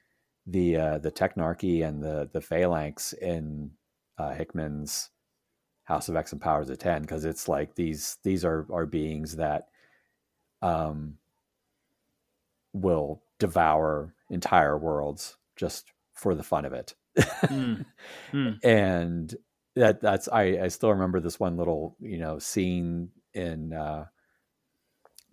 [0.46, 3.70] the uh the technarchy and the the phalanx in
[4.18, 5.10] uh hickman's
[5.84, 9.36] house of x and powers of 10 because it's like these these are are beings
[9.36, 9.68] that
[10.62, 11.16] um
[12.72, 16.94] will devour entire worlds just for the fun of it
[17.50, 17.84] Mm.
[18.32, 18.62] Mm.
[18.62, 19.34] and
[19.74, 24.06] that that's I, I still remember this one little you know scene in uh,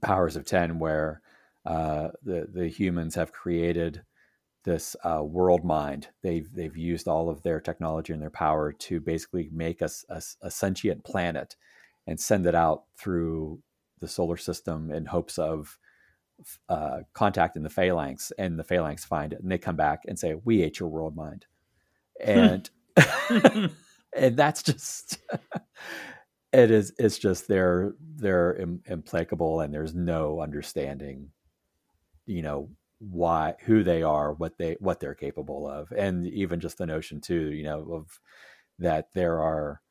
[0.02, 1.22] Powers of Ten where
[1.66, 4.04] uh, the the humans have created
[4.64, 6.08] this uh, world mind.
[6.22, 10.22] They've they've used all of their technology and their power to basically make us a,
[10.42, 11.56] a sentient planet
[12.08, 13.62] and send it out through
[14.00, 15.78] the solar system in hopes of
[16.68, 18.32] uh, contacting the phalanx.
[18.38, 21.16] And the phalanx find it, and they come back and say, "We ate your world
[21.16, 21.46] mind,"
[22.20, 22.70] and
[24.16, 25.18] and that's just
[26.54, 31.30] it is it's just they're they're Im- implacable and there's no understanding
[32.26, 32.70] you know
[33.00, 37.20] why who they are what they what they're capable of and even just the notion
[37.20, 38.20] too you know of
[38.80, 39.82] that there are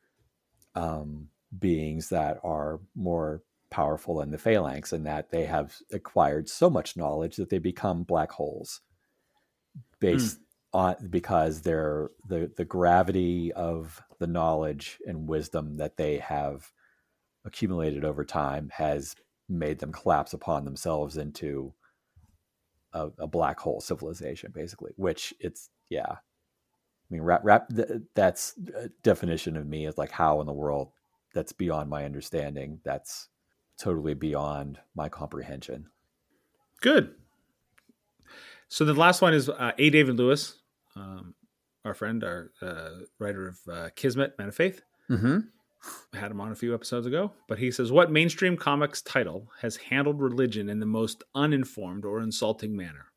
[0.75, 1.27] um
[1.59, 6.97] beings that are more powerful than the phalanx and that they have acquired so much
[6.97, 8.81] knowledge that they become black holes
[9.99, 10.39] based
[10.73, 16.71] on because they're the the gravity of the knowledge and wisdom that they have
[17.45, 19.15] accumulated over time has
[19.49, 21.73] made them collapse upon themselves into
[22.93, 26.15] a, a black hole civilization basically which it's yeah
[27.13, 27.67] I mean, rap, rap.
[27.69, 30.91] Th- that's a definition of me is like how in the world
[31.33, 32.79] that's beyond my understanding.
[32.83, 33.29] That's
[33.77, 35.87] totally beyond my comprehension.
[36.81, 37.13] Good.
[38.67, 39.89] So the last one is uh, A.
[39.89, 40.59] David Lewis,
[40.95, 41.35] um,
[41.85, 42.89] our friend, our uh,
[43.19, 44.81] writer of uh, Kismet, Man of Fate.
[45.09, 45.39] Mm-hmm.
[46.13, 49.77] Had him on a few episodes ago, but he says, What mainstream comics title has
[49.77, 53.07] handled religion in the most uninformed or insulting manner?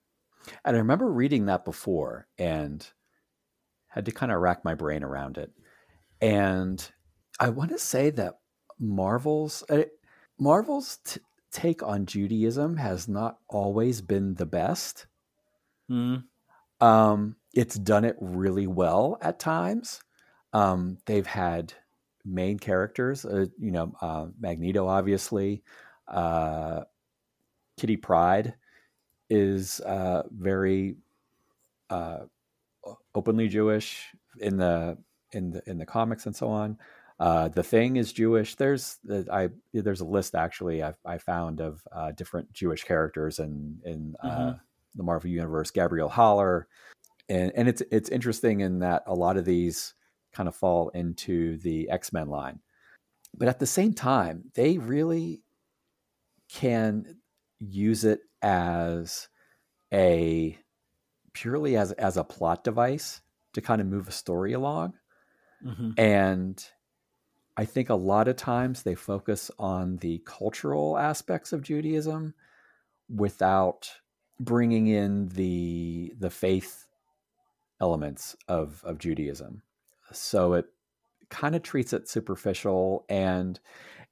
[0.65, 2.87] And I remember reading that before and
[3.89, 5.51] had to kind of rack my brain around it.
[6.21, 6.87] And
[7.41, 8.35] I want to say that
[8.79, 9.85] Marvel's uh,
[10.39, 15.07] Marvel's t- take on Judaism has not always been the best.
[15.91, 16.25] Mm.
[16.81, 20.01] Um, it's done it really well at times.
[20.53, 21.73] Um, they've had
[22.27, 25.63] main characters, uh, you know, uh, Magneto, obviously.
[26.09, 26.83] Uh,
[27.79, 28.55] Kitty Pryde
[29.31, 30.97] is uh, very
[31.91, 32.21] uh,
[33.15, 34.07] openly Jewish
[34.41, 34.99] in the
[35.33, 36.79] in the in the comics and so on.
[37.19, 38.57] Uh, the Thing is Jewish.
[38.57, 38.99] There's
[39.33, 44.15] I there's a list actually I, I found of uh, different Jewish characters in in
[44.23, 44.61] uh, Mhm.
[44.97, 45.71] the Marvel universe.
[45.71, 46.69] Gabrielle Haller,
[47.29, 49.95] and and it's it's interesting in that a lot of these
[50.37, 52.61] kind of fall into the X Men line,
[53.37, 55.43] but at the same time they really
[56.49, 57.17] can
[57.59, 59.29] use it as
[59.93, 60.59] a
[61.33, 63.21] purely as as a plot device
[63.55, 64.95] to kind of move a story along.
[65.63, 66.65] Hmm and
[67.57, 72.35] I think a lot of times they focus on the cultural aspects of Judaism
[73.09, 73.91] without
[74.39, 76.87] bringing in the the faith
[77.81, 79.63] elements of of Judaism.
[80.13, 80.67] So it
[81.29, 83.59] kind of treats it superficial and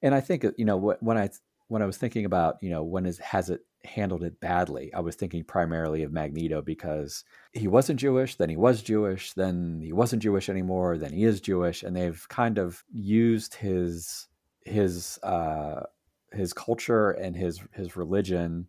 [0.01, 1.29] and I think you know when I
[1.67, 4.99] when I was thinking about you know when is has it handled it badly, I
[4.99, 7.23] was thinking primarily of Magneto because
[7.53, 11.39] he wasn't Jewish, then he was Jewish, then he wasn't Jewish anymore, then he is
[11.39, 14.27] Jewish, and they've kind of used his
[14.61, 15.83] his uh,
[16.31, 18.67] his culture and his his religion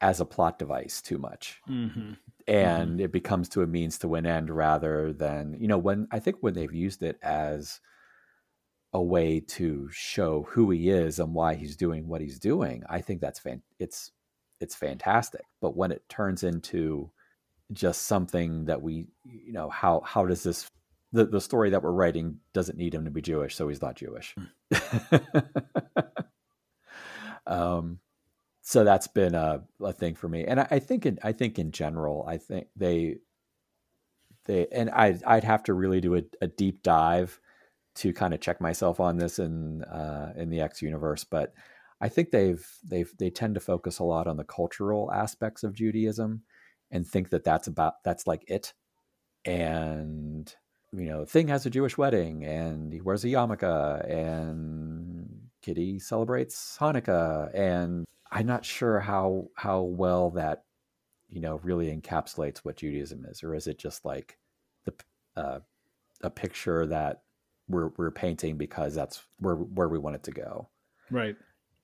[0.00, 2.12] as a plot device too much, hmm
[2.48, 6.20] and it becomes to a means to an end rather than you know when I
[6.20, 7.80] think when they've used it as
[8.92, 13.00] a way to show who he is and why he's doing what he's doing, I
[13.00, 14.12] think that's fan- it's
[14.60, 15.44] it's fantastic.
[15.60, 17.10] But when it turns into
[17.72, 20.70] just something that we you know how how does this
[21.12, 23.96] the, the story that we're writing doesn't need him to be Jewish, so he's not
[23.96, 24.34] Jewish.
[27.46, 27.98] um,
[28.68, 31.56] so that's been a, a thing for me, and I, I think in I think
[31.56, 33.18] in general, I think they
[34.46, 37.38] they and I I'd have to really do a, a deep dive
[37.96, 41.54] to kind of check myself on this in uh, in the X universe, but
[42.00, 45.72] I think they've they've they tend to focus a lot on the cultural aspects of
[45.72, 46.42] Judaism
[46.90, 48.74] and think that that's about that's like it.
[49.44, 50.52] And
[50.92, 55.15] you know thing has a jewish wedding and he wears a yarmulke and
[55.66, 60.64] kitty celebrates hanukkah and i'm not sure how how well that
[61.28, 64.38] you know really encapsulates what judaism is or is it just like
[64.84, 64.94] the
[65.36, 65.58] uh,
[66.22, 67.22] a picture that
[67.68, 70.68] we're we're painting because that's where where we want it to go
[71.10, 71.36] Right.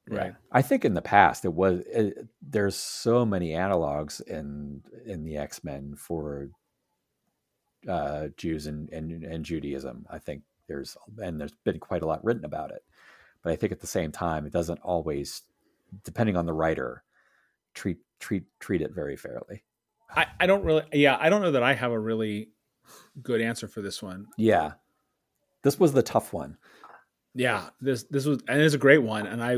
[0.09, 0.35] Right.
[0.51, 5.37] I think in the past it was it, there's so many analogs in in the
[5.37, 6.49] X Men for
[7.89, 10.07] uh, Jews and, and and Judaism.
[10.11, 12.83] I think there's and there's been quite a lot written about it,
[13.43, 15.43] but I think at the same time it doesn't always,
[16.05, 17.03] depending on the writer,
[17.75, 19.65] treat treat treat it very fairly.
[20.15, 22.51] I, I don't really, yeah, I don't know that I have a really
[23.23, 24.27] good answer for this one.
[24.37, 24.73] Yeah,
[25.63, 26.59] this was the tough one.
[27.35, 29.57] Yeah, this this was and it's a great one, and I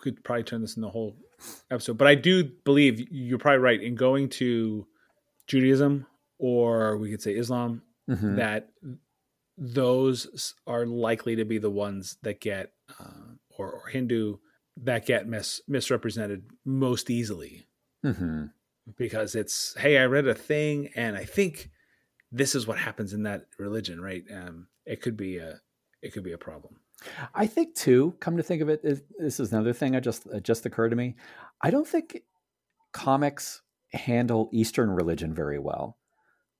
[0.00, 1.16] could probably turn this in the whole
[1.70, 1.98] episode.
[1.98, 4.86] But I do believe you're probably right in going to
[5.48, 6.06] Judaism
[6.38, 8.36] or we could say Islam Mhm.
[8.36, 8.68] that
[9.64, 14.38] those are likely to be the ones that get uh, or, or Hindu
[14.78, 17.66] that get mis- misrepresented most easily
[18.04, 18.50] Mhm.
[18.98, 21.70] because it's hey I read a thing and I think
[22.32, 25.60] this is what happens in that religion right um, it could be a
[26.02, 26.80] it could be a problem
[27.34, 28.14] I think too.
[28.20, 28.80] Come to think of it
[29.18, 29.94] this is another thing.
[29.96, 31.16] I just it just occurred to me.
[31.60, 32.22] I don't think
[32.92, 35.98] comics handle Eastern religion very well.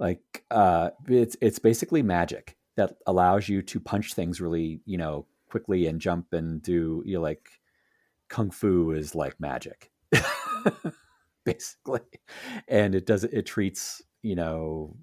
[0.01, 5.27] Like uh, it's it's basically magic that allows you to punch things really you know
[5.49, 7.49] quickly and jump and do you know, like
[8.29, 9.91] kung fu is like magic,
[11.45, 12.01] basically,
[12.69, 14.97] and it does it treats you know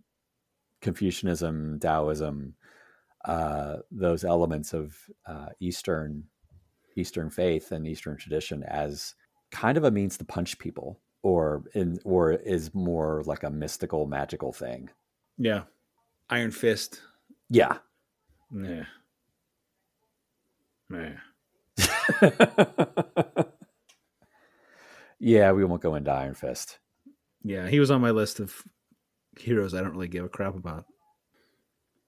[0.82, 2.56] Confucianism, Taoism,
[3.26, 4.98] uh, those elements of
[5.28, 6.24] uh, Eastern
[6.96, 9.14] Eastern faith and Eastern tradition as
[9.52, 14.08] kind of a means to punch people, or in or is more like a mystical,
[14.08, 14.90] magical thing.
[15.38, 15.64] yeah
[16.30, 17.02] Iron Fist.
[17.50, 17.78] Yeah.
[18.52, 18.84] Nah.
[20.89, 21.10] Nah.
[25.20, 26.80] yeah, we won't go into Iron Fist.
[27.43, 28.64] Yeah, he was on my list of
[29.39, 30.86] heroes I don't really give a crap about.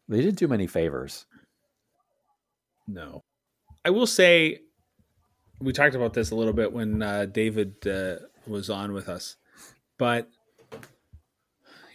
[0.07, 1.25] They didn't do many favors.
[2.87, 3.23] No.
[3.85, 4.59] I will say
[5.59, 8.15] we talked about this a little bit when uh, David uh,
[8.45, 9.37] was on with us,
[9.97, 10.29] but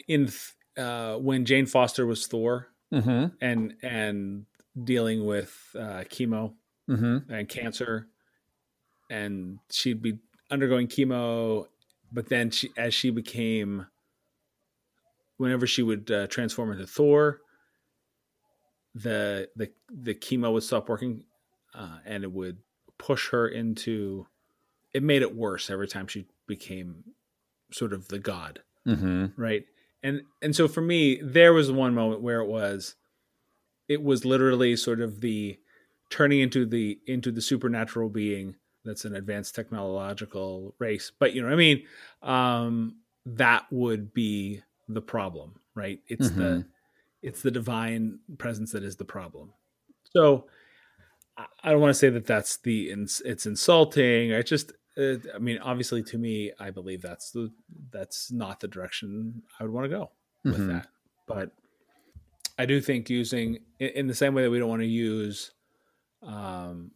[0.08, 0.30] in
[0.76, 3.34] uh, when Jane Foster was Thor Mm-hmm.
[3.40, 4.46] and and
[4.84, 6.54] dealing with uh, chemo
[6.88, 7.32] Mm-hmm.
[7.32, 8.06] and cancer,
[9.10, 10.18] and she'd be
[10.50, 11.66] undergoing chemo,
[12.12, 13.86] but then she as she became,
[15.36, 17.40] whenever she would uh, transform into Thor,
[18.94, 21.24] the the the chemo would stop working,
[21.74, 22.58] uh, and it would
[22.98, 24.26] push her into.
[24.94, 27.04] It made it worse every time she became
[27.72, 29.40] sort of the god Mm-hmm.
[29.40, 29.64] right
[30.06, 32.94] and and so for me there was one moment where it was
[33.88, 35.58] it was literally sort of the
[36.10, 41.10] turning into the into the supernatural being that's an advanced technological race.
[41.18, 41.84] But you know what i mean?
[42.22, 42.96] Um
[43.26, 46.00] that would be the problem right?
[46.08, 46.66] It's the Mhm.
[47.22, 49.52] it's the divine presence that is the problem.
[50.14, 50.48] So
[51.36, 54.32] I- i don't want to say that that's the it's insulting.
[54.34, 57.52] I just uh, i mean obviously to me i believe that's the
[57.90, 60.10] that's not the direction i would want to go
[60.44, 60.68] with Mhm.
[60.68, 60.88] that
[61.26, 61.52] but
[62.58, 65.52] i do think using in, the same way that we don't want to use
[66.22, 66.90] um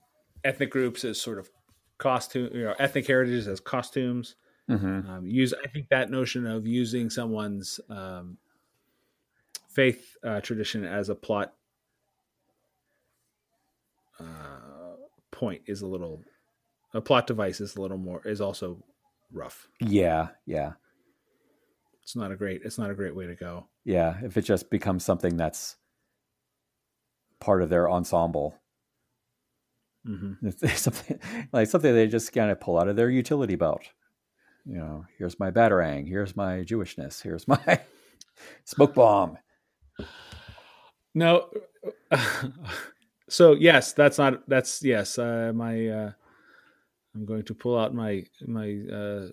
[0.45, 1.51] ethnic groups as sort of
[1.99, 4.37] costume you know ethnic heritage as costumes
[4.69, 5.11] Mm-hmm.
[5.11, 8.39] um, use i think that notion of using someone's um,
[9.69, 11.55] faith uh, tradition as a plot
[14.19, 14.95] uh,
[15.31, 16.23] point is a little
[16.95, 18.83] a plot device is a little more is also
[19.33, 20.73] rough Yeah, yeah,
[22.03, 24.17] it's not a great it's not a great way to go yeah.
[24.23, 25.77] If it just becomes something that's
[27.41, 28.55] part of their ensemble,
[30.05, 31.19] hmm It's something
[31.53, 33.83] like something they just kind of pull out of their utility belt.
[34.67, 37.81] You know, here's my batarang, here's my Jewishness, here's my
[38.65, 39.39] smoke bomb.
[41.15, 41.49] no
[43.29, 46.13] so yes that's not that's yes uh, my uh,
[47.15, 49.27] i'm going to pull out my my uh,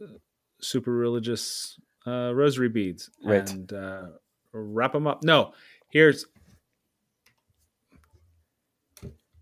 [0.62, 3.50] super religious uh, rosary beads Right.
[3.52, 4.08] and uh,
[4.54, 5.24] wrap them up.
[5.24, 5.54] No
[5.90, 6.26] here's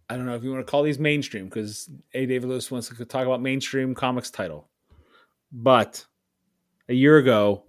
[0.09, 2.25] i don't know if you want to call these mainstream because a.
[2.25, 4.67] David lewis wants to talk about mainstream comics title.
[5.51, 6.05] But
[6.89, 7.63] a year ago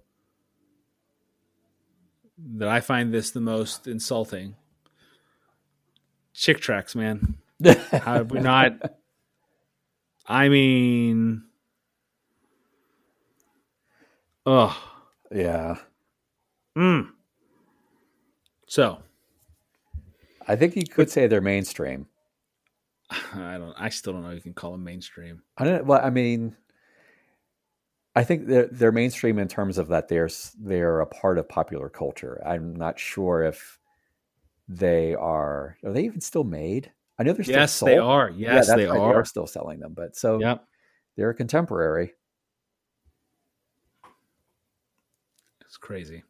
[2.57, 4.55] that i find this the most insulting
[6.33, 7.35] Chick tracts man.
[7.65, 8.73] How have we not
[10.27, 11.43] i mean
[14.45, 14.77] oh
[15.31, 15.75] yeah,
[16.77, 17.09] mm.
[18.67, 18.99] so
[20.47, 22.07] I think you could say they're mainstream.
[23.11, 25.85] i don't i still don't know you can call them mainstream I don't.
[25.85, 26.55] Well, I mean,
[28.15, 31.89] I think they're they're mainstream in terms of that they're they're a part of popular
[31.89, 32.41] culture.
[32.45, 33.79] I'm not sure if
[34.67, 35.77] they are.
[35.83, 36.91] Are they even still made?
[37.19, 37.89] I know they're still yes sold.
[37.89, 38.29] they are.
[38.29, 40.65] Yeah, yes that's they right, are still selling them, but so yep.
[41.15, 42.13] they're a contemporary.
[45.61, 46.23] it's crazy.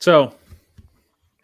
[0.00, 0.34] So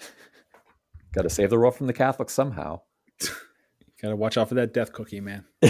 [1.14, 2.80] Got to save the world from the Catholics somehow.
[4.02, 5.44] gotta watch out for that death cookie man.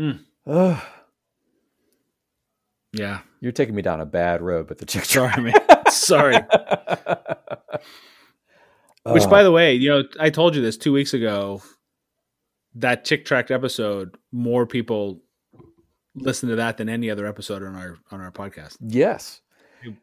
[0.00, 0.12] Hmm.
[0.46, 0.82] Ugh,
[2.92, 5.54] yeah you're taking me down a bad road with the chick sorry man
[5.90, 6.36] sorry
[9.04, 11.62] Which, uh, by the way, you know, I told you this two weeks ago.
[12.74, 15.22] That Chick tract episode, more people
[16.14, 18.76] listen to that than any other episode on our on our podcast.
[18.80, 19.40] yes,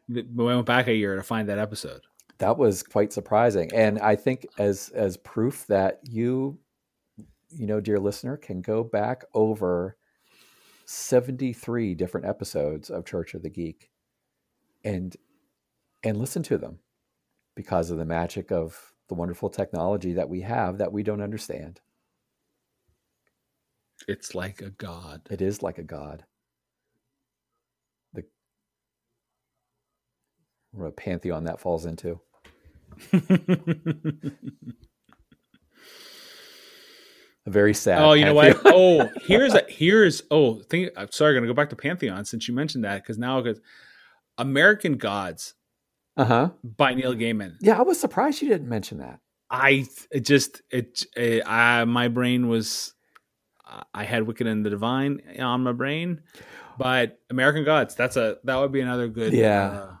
[0.08, 2.02] We went back a year to find that episode.
[2.38, 6.58] that was quite surprising, and I think as as proof that you,
[7.50, 9.96] you know, dear listener, can go back over
[10.88, 13.90] seventy three different episodes of Church of the Geek,
[14.82, 15.14] and
[16.02, 16.78] and listen to them
[17.54, 21.80] because of the magic of the wonderful technology that we have that we don't understand.
[24.06, 25.22] It's like a god.
[25.30, 26.24] It is like a god.
[28.14, 28.24] The
[30.72, 32.20] what a pantheon that falls into.
[37.48, 38.00] Very sad.
[38.02, 38.60] oh, you know what?
[38.64, 40.90] Oh, here's a here's oh, think.
[40.96, 43.60] I'm sorry, gonna go back to Pantheon since you mentioned that because now because
[44.36, 45.54] American Gods
[46.16, 46.50] Uh huh.
[46.62, 47.56] by Neil Gaiman.
[47.60, 49.20] Yeah, I was surprised you didn't mention that.
[49.50, 52.94] I it just it, it I, my brain was
[53.94, 56.22] I had Wicked and the Divine on my brain,
[56.78, 57.94] but American Gods.
[57.94, 59.32] That's a that would be another good.
[59.32, 59.68] Yeah.
[59.70, 59.92] uh,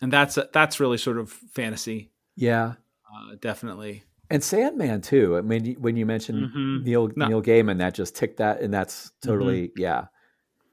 [0.00, 2.74] and that's that's really sort of fantasy, Yeah.
[3.12, 4.04] uh, definitely.
[4.30, 5.36] And Sandman too.
[5.38, 6.84] I mean, when you mentioned Mhm.
[6.84, 7.26] Neil No.
[7.28, 10.06] Neil Gaiman, that just ticked that, and that's totally yeah.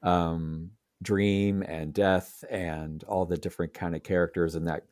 [0.03, 4.83] Um, dream and death and all the different kind of characters and that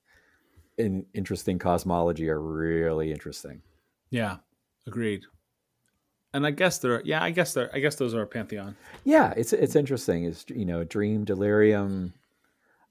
[0.77, 3.61] in interesting cosmology are really interesting.
[4.09, 4.37] Yeah,
[4.87, 5.23] agreed.
[6.33, 8.75] And I guess there, yeah, I guess there, I guess those are a pantheon.
[9.03, 10.23] Yeah, it's it's interesting.
[10.25, 12.13] It's you know, dream, delirium,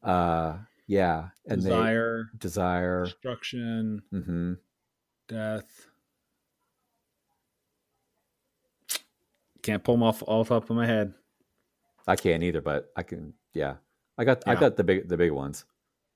[0.02, 3.04] uh, yeah, and Desire, they desire.
[3.04, 4.52] destruction, hmm
[5.32, 5.86] death.
[9.62, 11.14] Can't pull them off all top of my head.
[12.06, 13.32] I can't either, but I can.
[13.54, 13.76] Yeah,
[14.18, 15.64] I got I got the big the big ones.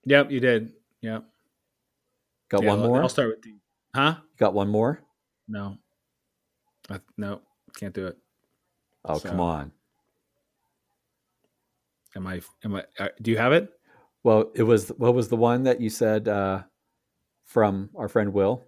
[0.04, 0.72] Yep, you did.
[1.00, 1.24] Yep.
[2.48, 3.02] Got Yeah, one more.
[3.02, 3.54] I'll start with the.
[3.94, 4.16] Huh?
[4.38, 5.00] Got one more.
[5.48, 5.78] No.
[6.90, 7.40] I, no,
[7.76, 8.16] can't do it.
[9.04, 9.72] Oh So- come on.
[12.14, 12.40] Am I?
[12.64, 12.84] Am I?
[12.98, 13.72] Uh, do you have it?
[14.22, 16.62] Well, it was what was the one that you said uh,
[17.44, 18.66] from our friend Will?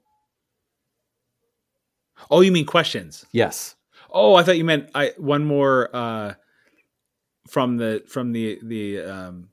[2.31, 3.25] Oh, you mean questions?
[3.33, 3.75] Yes.
[4.11, 6.35] Oh, I thought you meant I one more uh
[7.49, 9.49] from the from the the um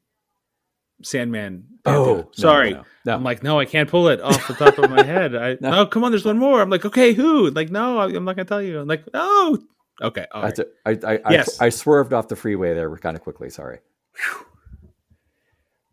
[1.03, 1.65] Sandman.
[1.85, 2.73] No, sorry.
[2.73, 3.13] no, no.
[3.15, 5.35] I'm like, no, I can't pull it off the top of my head.
[5.35, 5.81] I No.
[5.81, 6.61] oh, come on, there's one more.
[6.61, 7.49] I'm like, okay, who?
[7.51, 8.79] Like, no, I- I'm not gonna tell you.
[8.79, 9.59] I'm like, oh,
[10.01, 10.59] okay, all I, right.
[10.85, 11.59] I, I, I, Yes.
[11.61, 13.49] I swerved off the freeway there kind of quickly.
[13.49, 13.79] Sorry.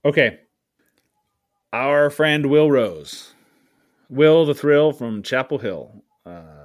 [0.05, 0.39] okay.
[1.73, 3.33] Our friend Will Rose,
[4.11, 6.05] Will the Thrill from Chapel Hill.
[6.25, 6.62] Uh,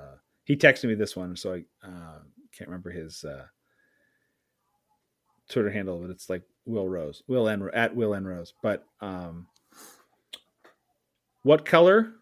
[0.48, 2.20] he texted me this one, so I uh,
[2.58, 3.44] can't remember his uh,
[5.50, 8.54] Twitter handle, but it's like Will Rose, Will N at Will N Rose.
[8.64, 9.48] But um,
[11.44, 12.14] what color?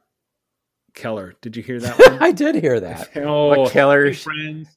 [0.96, 1.36] Keller.
[1.42, 2.18] Did you hear that one?
[2.20, 3.10] I did hear that.
[3.18, 4.06] oh, What color?
[4.08, 4.70] hey, friends.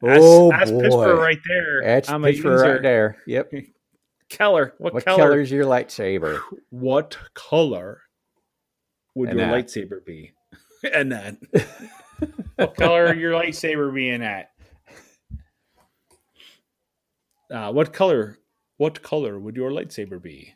[0.00, 1.82] That's, Oh that's boy, Pittsburgh right there.
[1.84, 2.50] That's I'm a user.
[2.56, 3.16] right there.
[3.26, 3.52] Yep.
[4.30, 4.72] Keller.
[4.78, 5.18] What, What color?
[5.18, 6.40] color's your lightsaber?
[6.70, 8.00] What color
[9.14, 9.54] would And your that.
[9.66, 10.32] lightsaber be?
[10.92, 11.36] and that.
[12.56, 14.50] What color your lightsaber being at?
[17.50, 18.38] Uh, what color?
[18.76, 20.54] What color would your lightsaber be?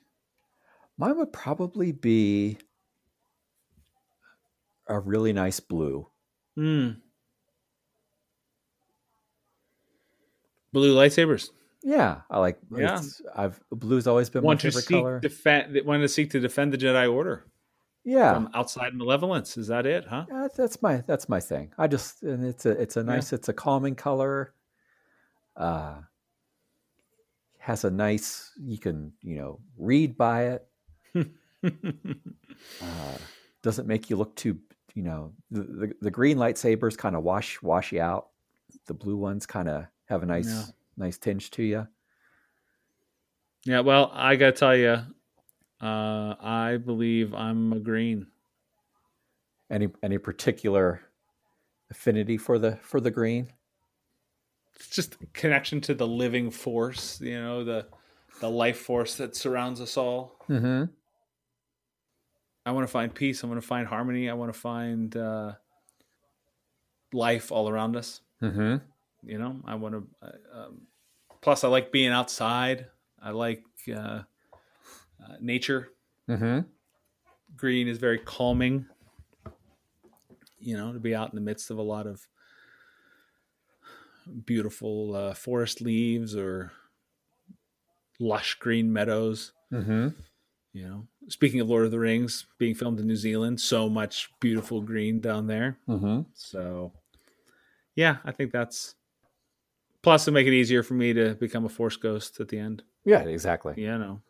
[0.99, 2.59] Mine would probably be
[4.87, 6.07] a really nice blue.
[6.57, 6.91] Hmm.
[10.73, 11.51] Blue lightsabers.
[11.83, 12.59] Yeah, I like.
[12.77, 13.01] Yeah.
[13.35, 15.21] I've blue's always been Want my to favorite seek color.
[15.21, 15.79] defend.
[15.87, 17.45] Want to seek to defend the Jedi Order
[18.05, 19.57] yeah, from outside malevolence.
[19.57, 20.07] Is that it?
[20.07, 20.27] Huh?
[20.29, 21.73] Yeah, that's my that's my thing.
[21.79, 24.55] I just and it's a it's a nice it's a calming color.
[25.57, 25.97] Uh
[27.59, 30.67] has a nice you can, you know, read by it.
[32.83, 33.19] Uh
[33.63, 34.59] doesn't make you look too,
[34.95, 38.29] you know, the the, the green lightsabers kind of wash wash you out.
[38.87, 40.65] The blue ones kind of have a nice Yeah.
[40.97, 41.87] nice tinge to you.
[43.65, 44.99] Yeah, well, I gotta tell you,
[45.81, 48.27] uh, I believe I'm a green.
[49.71, 51.01] Any any particular
[51.91, 53.49] affinity for the for the green?
[54.75, 57.87] It's just connection to the living force, you know, the
[58.41, 60.37] the life force that surrounds us all.
[60.49, 60.85] Mm-hmm.
[62.67, 63.43] I want to find peace.
[63.43, 64.29] I want to find harmony.
[64.29, 65.53] I want to find uh,
[67.13, 68.21] life all around us.
[68.43, 68.77] Mm-hmm.
[69.23, 70.07] You know, I want to.
[70.23, 70.83] Uh, um,
[71.41, 72.87] plus, I like being outside.
[73.23, 73.65] I like
[73.95, 74.23] uh,
[75.25, 75.89] uh, nature.
[76.29, 76.61] Mm-hmm.
[77.57, 78.87] green is very calming
[80.59, 82.21] you know to be out in the midst of a lot of
[84.45, 86.71] beautiful uh, forest leaves or
[88.19, 90.09] lush green meadows Mm-hmm.
[90.73, 94.31] you know speaking of lord of the rings being filmed in new zealand so much
[94.41, 96.23] beautiful green down there Mm-hmm.
[96.35, 96.93] so
[97.95, 98.95] yeah i think that's
[100.03, 102.83] plus to make it easier for me to become a force ghost at the end
[103.05, 103.75] Yeah, exactly.
[103.77, 104.21] Yeah, know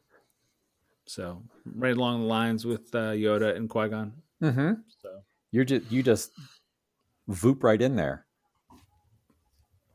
[1.10, 1.42] so
[1.74, 4.72] right along the lines with uh, yoda and qui-gon Mm-hmm.
[5.02, 5.08] so
[5.50, 6.30] You're just you just
[7.28, 8.26] voop right in there.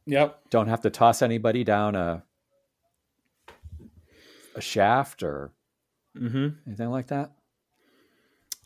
[0.05, 0.49] Yep.
[0.51, 2.23] Don't have to toss anybody down a
[4.55, 5.51] a shaft or
[6.17, 6.47] Mm-hmm.
[6.67, 7.31] anything like that.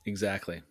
[0.05, 0.61] Exactly.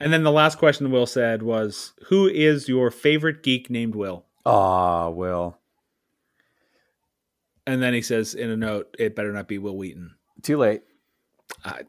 [0.00, 4.24] And then the last question Will said was, "Who is your favorite geek named Will?"
[4.46, 5.58] Ah, Will.
[7.66, 10.14] And then he says in a note, "It better not be Wil Wheaton."
[10.44, 10.82] Too late.
[11.64, 11.80] I,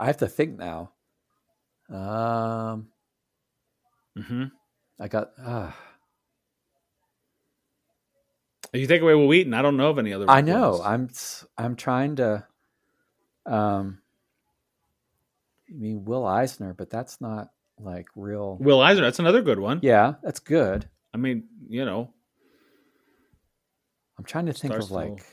[0.00, 0.90] I have to think now.
[1.90, 2.88] Um,
[4.16, 4.44] hmm
[4.98, 5.32] I got.
[8.72, 10.28] If you take away Wil Wheaton, I don't know of any other.
[10.28, 10.80] I know.
[10.82, 11.10] I'm
[11.58, 12.46] I'm trying to.
[13.44, 13.98] Um,
[15.68, 17.50] I mean Will Eisner, but that's not.
[17.78, 18.56] like real.
[18.60, 19.80] Will Eisner, that's another good one.
[19.82, 20.88] Yeah, that's good.
[21.12, 22.12] I mean, you know,
[24.18, 25.24] I'm trying to think of like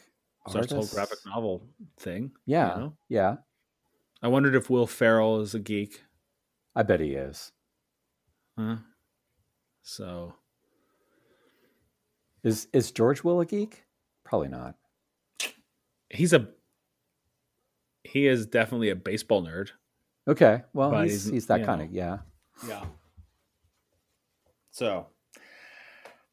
[0.49, 1.61] starts the whole graphic novel
[1.99, 2.31] thing.
[2.45, 2.93] Yeah, you know?
[3.09, 3.35] yeah.
[4.23, 6.03] I wondered if Will Ferrell is a geek.
[6.75, 7.51] I bet he is.
[8.57, 8.77] Huh?
[9.83, 10.33] So
[12.43, 13.83] Is is George Will a geek?
[14.23, 14.75] Probably not.
[16.09, 16.47] he's a
[18.03, 19.69] he is definitely a baseball nerd.
[20.27, 21.85] Okay, well he's he's- he's that kind know.
[21.85, 22.17] of yeah.
[22.67, 22.85] Yeah.
[24.71, 25.07] So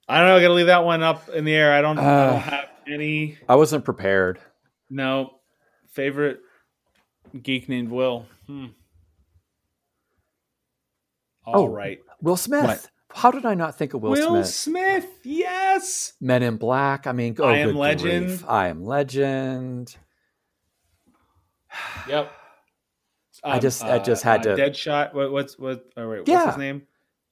[0.08, 0.36] I don't know.
[0.36, 1.72] I got to leave that one up in the air.
[1.72, 2.30] I don't, I Uh.
[2.32, 3.38] don't have any.
[3.48, 4.38] I wasn't prepared.
[4.90, 5.38] No
[5.90, 6.40] favorite
[7.42, 8.26] geek named Will.
[8.46, 8.66] Hmm.
[11.46, 12.64] Oh, right, Will Smith.
[12.64, 12.90] What?
[13.10, 14.46] How did I not think of Will, Will Smith?
[14.48, 15.06] Smith.
[15.24, 16.12] Yes.
[16.20, 17.06] Men in Black.
[17.06, 18.26] I mean, oh, I Am Legend.
[18.26, 18.44] grief.
[18.46, 19.96] I am Legend.
[22.08, 22.32] Yep.
[23.44, 25.14] I um, just- I uh, just had uh, to- Deadshot.
[25.14, 25.84] What, what's what?
[25.96, 26.46] Oh wait, what's Yeah.
[26.48, 26.82] his name?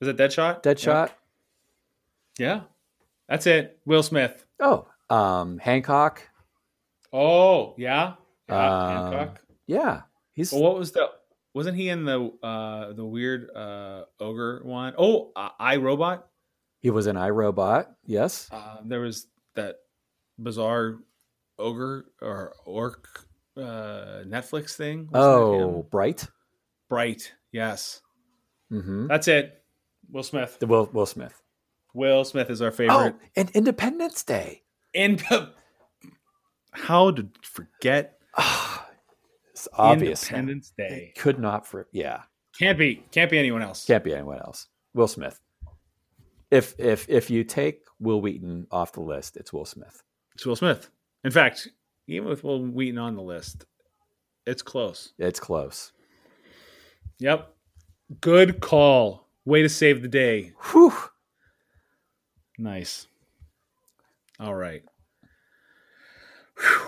[0.01, 0.63] Was it Deadshot?
[0.63, 1.11] Deadshot.
[2.39, 2.47] Yeah.
[2.47, 2.61] yeah.
[3.29, 3.79] That's it.
[3.87, 4.45] Will Smith.
[4.61, 6.23] Oh, um, Hancock.
[7.13, 8.15] Oh yeah.
[8.49, 8.79] Yeah.
[8.85, 9.41] Um, Hancock.
[9.67, 10.03] Yeah,
[10.33, 11.11] he's Well, what was the?
[11.55, 14.95] Wasn't he in the uh the weird uh ogre one?
[14.99, 16.27] Oh, uh, I Robot.
[16.81, 17.87] he was in iRobot.
[18.05, 18.49] Yes.
[18.53, 19.77] Uh, there was that
[20.39, 20.99] bizarre
[21.59, 23.09] ogre or orc
[23.57, 25.09] uh Netflix thing.
[25.15, 25.83] Oh.
[25.91, 26.27] Bright.
[26.91, 27.33] Bright.
[27.53, 28.03] Yes,
[28.71, 29.07] Mm-hmm.
[29.07, 29.63] that's it.
[30.11, 30.59] Will Smith.
[30.61, 31.43] The Will Will Smith.
[31.95, 33.15] Will Smith is our Oh, favorite.
[33.35, 34.63] and Independence Day.
[34.97, 35.23] And
[36.73, 38.19] how to forget
[39.57, 40.23] It's obvious.
[40.25, 41.15] Independence Day?
[41.17, 42.23] Could not for yeah.
[42.59, 43.03] Can't be.
[43.11, 43.87] Can't be anyone else.
[43.87, 44.67] Can't be anyone else.
[44.93, 45.41] Will Smith.
[46.51, 50.03] If if if you take Wil Wheaton off the list, it's Will Smith.
[50.35, 50.91] It's Will Smith.
[51.25, 51.69] In fact,
[52.07, 53.65] even with Wil Wheaton on the list,
[54.47, 55.15] it's close.
[55.19, 55.93] It's close.
[57.19, 57.51] Yep.
[58.21, 59.27] Good call.
[59.47, 60.53] Way to save the day.
[60.71, 60.93] Whew.
[62.59, 63.07] Nice.
[64.39, 64.83] All right.
[66.59, 66.87] Whew.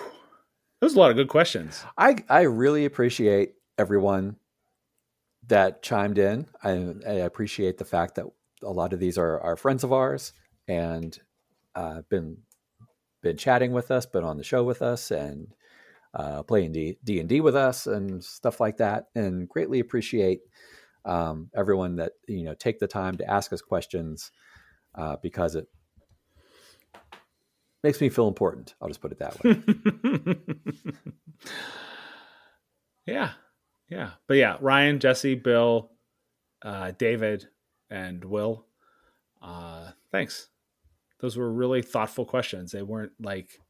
[0.81, 1.85] That was a lot of good questions.
[1.97, 4.37] I I really appreciate everyone
[5.49, 6.47] that chimed in.
[6.63, 8.27] I, I appreciate the fact that
[8.63, 10.33] a lot of these are, are friends of ours
[10.67, 11.19] and
[11.75, 12.39] uh, been
[13.23, 15.49] been chatting with us, been on the show with us, and
[16.15, 19.07] uh, playing D and D with us and stuff like that.
[19.15, 20.41] And greatly appreciate
[21.05, 24.31] um, everyone that you know take the time to ask us questions
[24.95, 25.67] uh, because it
[27.83, 28.75] makes me feel important.
[28.81, 29.63] I'll just put it that way.
[33.07, 33.33] yeah.
[33.89, 34.11] Yeah.
[34.27, 35.91] But yeah, Ryan, Jesse, Bill,
[36.63, 37.49] uh, David,
[37.91, 38.67] and Will.
[39.41, 40.49] Uh, thanks.
[41.21, 42.71] Those were really thoughtful questions.
[42.73, 43.61] They weren't like,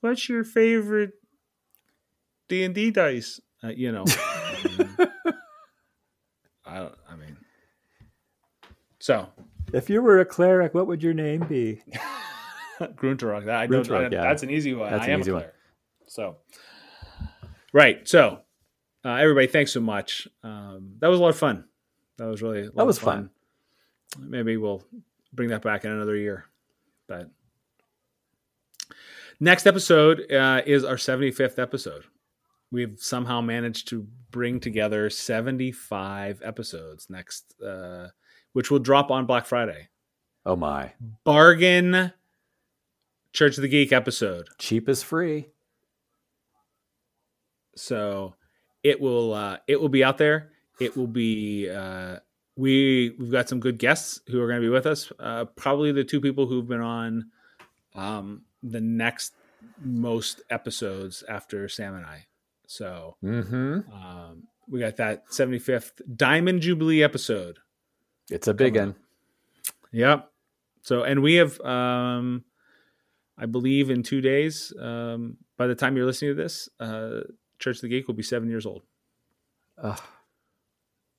[0.00, 1.12] "What's your favorite
[2.48, 4.04] D and D dice?" Uh, you know.
[6.66, 6.94] I don't.
[7.08, 7.36] I mean,
[8.98, 9.28] so
[9.72, 11.82] if you were a cleric, what would your name be?
[12.80, 13.46] Grunterog.
[13.46, 13.82] That I know.
[13.82, 14.22] Grunterog, yeah.
[14.22, 14.90] That's an easy one.
[14.90, 15.44] That's I an am easy a one.
[16.06, 16.36] So,
[17.72, 18.06] right.
[18.08, 18.40] So,
[19.04, 20.28] uh, everybody, thanks so much.
[20.42, 21.64] Um, that was a lot of fun.
[22.16, 23.30] That was really a lot That was of fun.
[24.18, 24.82] Maybe we'll
[25.32, 26.46] bring that back in another year.
[27.08, 27.30] But
[29.40, 32.04] next episode uh, is our 75th episode.
[32.70, 38.08] We've somehow managed to bring together 75 episodes next, uh,
[38.52, 39.88] which will drop on Black Friday.
[40.46, 40.92] Oh my,
[41.24, 42.12] Bargain
[43.34, 44.48] Church of the Geek episode.
[44.58, 45.48] cheap is free.
[47.76, 48.34] So
[48.82, 50.50] it will uh, it will be out there.
[50.80, 52.18] It will be uh,
[52.56, 55.12] we we've got some good guests who are going to be with us.
[55.18, 57.30] Uh, probably the two people who've been on
[57.94, 59.34] um, the next
[59.82, 62.26] most episodes after Sam and I.
[62.66, 63.80] So Mm-hmm.
[63.92, 67.58] um, we got that 75th Diamond Jubilee episode.
[68.30, 68.94] It's a big one.
[69.92, 70.30] Yep.
[70.82, 72.44] So and we have um
[73.36, 77.20] I believe in 2 days um by the time you're listening to this, uh
[77.58, 78.82] Church of the Geek will be 7 years old.
[79.78, 80.00] Ugh.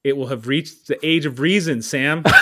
[0.03, 2.23] It will have reached the age of reason, Sam.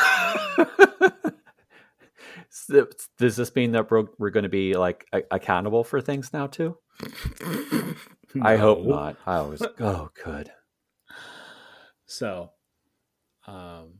[2.55, 6.32] So, Does this mean that we're, we're going to be like a- accountable for things
[6.32, 6.78] now too?
[8.41, 9.17] I hope not.
[9.26, 10.51] I always oh good.
[12.05, 12.51] So,
[13.47, 13.95] um,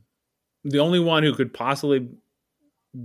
[0.62, 2.08] the only one who could possibly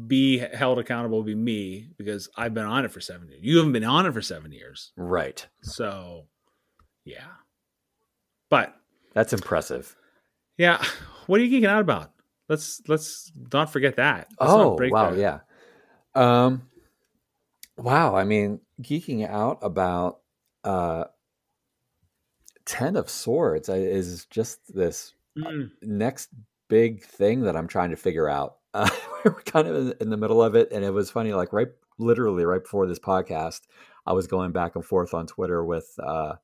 [0.07, 3.39] be held accountable would be me because I've been on it for seven years.
[3.43, 4.91] You haven't been on it for seven years.
[4.95, 5.45] Right.
[5.61, 6.27] So,
[7.05, 7.25] yeah.
[8.49, 8.75] But
[9.13, 9.95] That's impressive.
[10.57, 10.83] yeah,
[11.27, 12.11] what are you geeking out about?
[12.47, 14.27] Let's let's not forget that.
[14.39, 15.19] Let's oh wow, that.
[15.19, 15.39] yeah.
[16.15, 16.63] Um,
[17.77, 18.15] wow.
[18.15, 20.19] I mean, geeking out about
[20.63, 21.05] uh,
[22.65, 26.29] Ten of Swords is just this Mm, next
[26.69, 28.57] big thing that I'm trying to figure out.
[29.25, 31.33] Uh, we're kind of in, in the middle of it, and it was funny.
[31.33, 31.67] Like right,
[31.97, 33.61] literally right before this podcast,
[34.05, 36.35] I was going back and forth on Twitter with uh,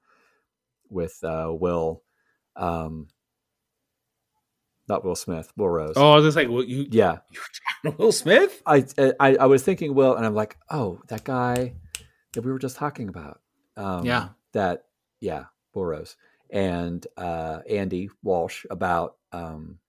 [0.90, 2.04] with uh, Will,
[2.56, 3.08] um,
[4.88, 5.94] not Will Smith, Will Rose.
[5.96, 8.62] Oh, I was just like, well, you, yeah, you were talking to Will Smith?
[8.66, 8.86] I,
[9.20, 11.74] I I was thinking Will, and I'm like, oh, that guy
[12.34, 13.42] that we were just talking about.
[13.78, 14.30] Um, Yeah.
[14.54, 14.86] that
[15.20, 16.18] yeah, Will Rose
[16.50, 19.80] and uh, Andy Walsh about um,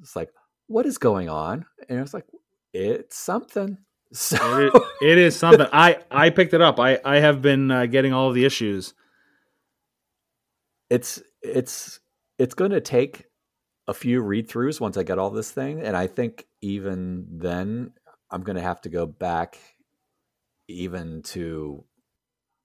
[0.00, 0.30] it's like
[0.66, 2.26] what is going on, and it's like
[2.72, 3.78] it's something.
[4.12, 5.66] So It, it is something.
[5.72, 6.78] I I picked it up.
[6.78, 8.94] I I have been uh, getting all of the issues.
[10.90, 12.00] it's it's
[12.38, 13.24] it's going to take
[13.88, 17.92] a few read throughs once I get all this thing, and I think even then
[18.30, 19.58] I'm going to have to go back
[20.68, 21.84] even to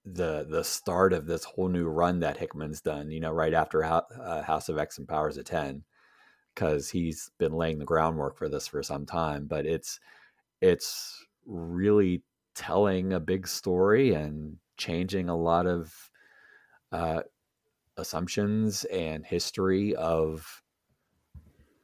[0.04, 3.10] the the start of this whole new run that Hickman's done.
[3.10, 5.84] You know, right after Ho- uh, House of X and Powers of Ten,
[6.54, 9.46] because he's been laying the groundwork for this for some time.
[9.46, 10.00] But it's
[10.60, 12.22] it's really
[12.54, 16.10] telling a big story and changing a lot of
[16.92, 17.22] uh,
[17.96, 20.62] assumptions and history of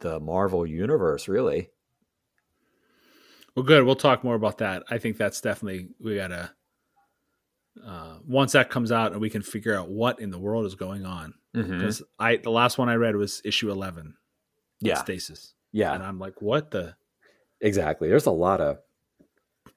[0.01, 1.71] the Marvel universe, really.
[3.55, 3.85] Well, good.
[3.85, 4.85] We'll talk more about that.
[4.91, 6.53] I think that's definitely we gotta.
[7.85, 10.75] Uh, once that comes out and we can figure out what in the world is
[10.75, 11.79] going on, Mm-hmm.
[11.79, 14.14] because I the last one I read was issue eleven,
[14.81, 16.95] Yeah, Stasis, yeah, and I'm like, what the?
[17.61, 18.09] exactly.
[18.09, 18.79] There's a lot of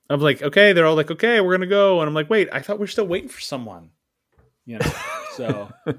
[0.10, 2.62] I'm like, okay, they're all like, okay, we're gonna go, and I'm like, wait, I
[2.62, 3.92] thought we are still waiting for someone,
[4.66, 4.92] you know.
[5.36, 5.72] so,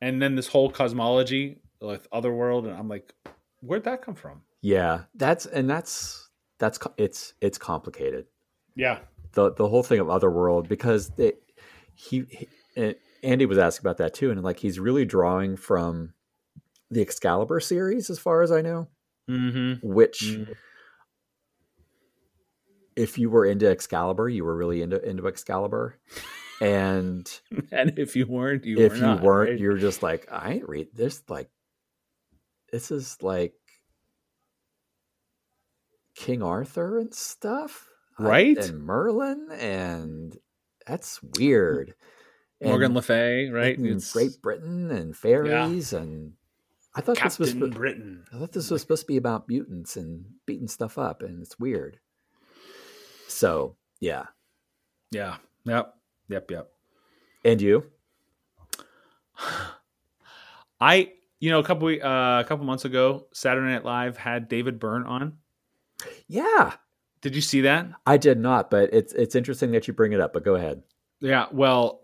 [0.00, 3.14] and then this whole cosmology with Otherworld, and I'm like,
[3.60, 4.42] where'd that come from?
[4.62, 8.26] yeah, that's and that's that's it's it's complicated.
[8.74, 9.00] Yeah,
[9.32, 11.42] the the whole thing of Otherworld because it,
[11.94, 12.48] he, he
[12.82, 12.92] uh,
[13.22, 16.12] Andy was asking about that too, and like he's really drawing from
[16.90, 18.88] the Excalibur series, as far as I know,
[19.28, 19.86] mm-hmm.
[19.86, 20.38] which.
[22.94, 25.98] If you were into Excalibur, you were really into into Excalibur,
[26.60, 27.26] and
[27.72, 29.58] and if you weren't, you if were not, you weren't, right?
[29.58, 31.22] you're just like, I ain't read this.
[31.26, 31.48] Like,
[32.70, 33.54] this is like
[36.14, 38.58] King Arthur and stuff, I- Right?
[38.58, 40.36] and Merlin, and
[40.86, 41.94] that's weird.
[42.64, 43.76] Morgan Le Fay, right?
[43.76, 46.34] and It's Great Britain and fairies, and
[46.94, 47.52] I thought this was.
[47.52, 48.24] Captain Britain.
[48.32, 51.58] I thought this was supposed to be about mutants and beating stuff up, and it's
[51.58, 51.98] weird.
[53.28, 54.26] So yeah,
[55.10, 55.36] Yeah.
[55.64, 55.94] Yep.
[56.28, 56.50] Yep.
[56.50, 56.70] Yep.
[57.44, 57.84] and you?
[60.80, 64.78] I, you know, a couple uh, a couple months ago, Saturday Night Live had David
[64.78, 65.38] Byrne on.
[66.26, 66.72] Yeah,
[67.20, 67.86] Did you see that?
[68.06, 70.32] I did not, but it's it's interesting that you bring it up.
[70.32, 70.82] But go ahead.
[71.20, 71.46] Yeah.
[71.52, 72.01] Well,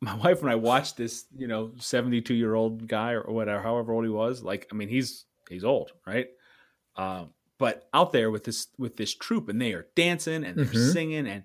[0.00, 3.92] my wife and I watched this, you know, seventy-two year old guy or whatever, however
[3.92, 4.42] old he was.
[4.42, 6.28] Like, I mean, he's he's old, right?
[6.96, 10.66] Um, but out there with this with this troupe, and they are dancing and they're
[10.66, 10.92] Mhm.
[10.92, 11.44] singing, and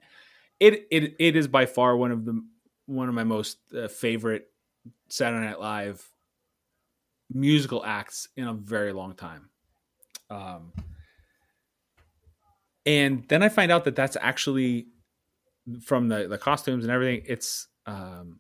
[0.60, 2.44] it it it is by far one of the
[2.86, 4.48] one of my most uh, favorite
[5.10, 6.10] Saturday Night Live
[7.34, 9.50] musical acts in a very long time.
[10.30, 10.72] Um,
[12.86, 14.88] and then I find out that that's actually
[15.82, 17.24] from the the costumes and everything.
[17.26, 18.40] It's um,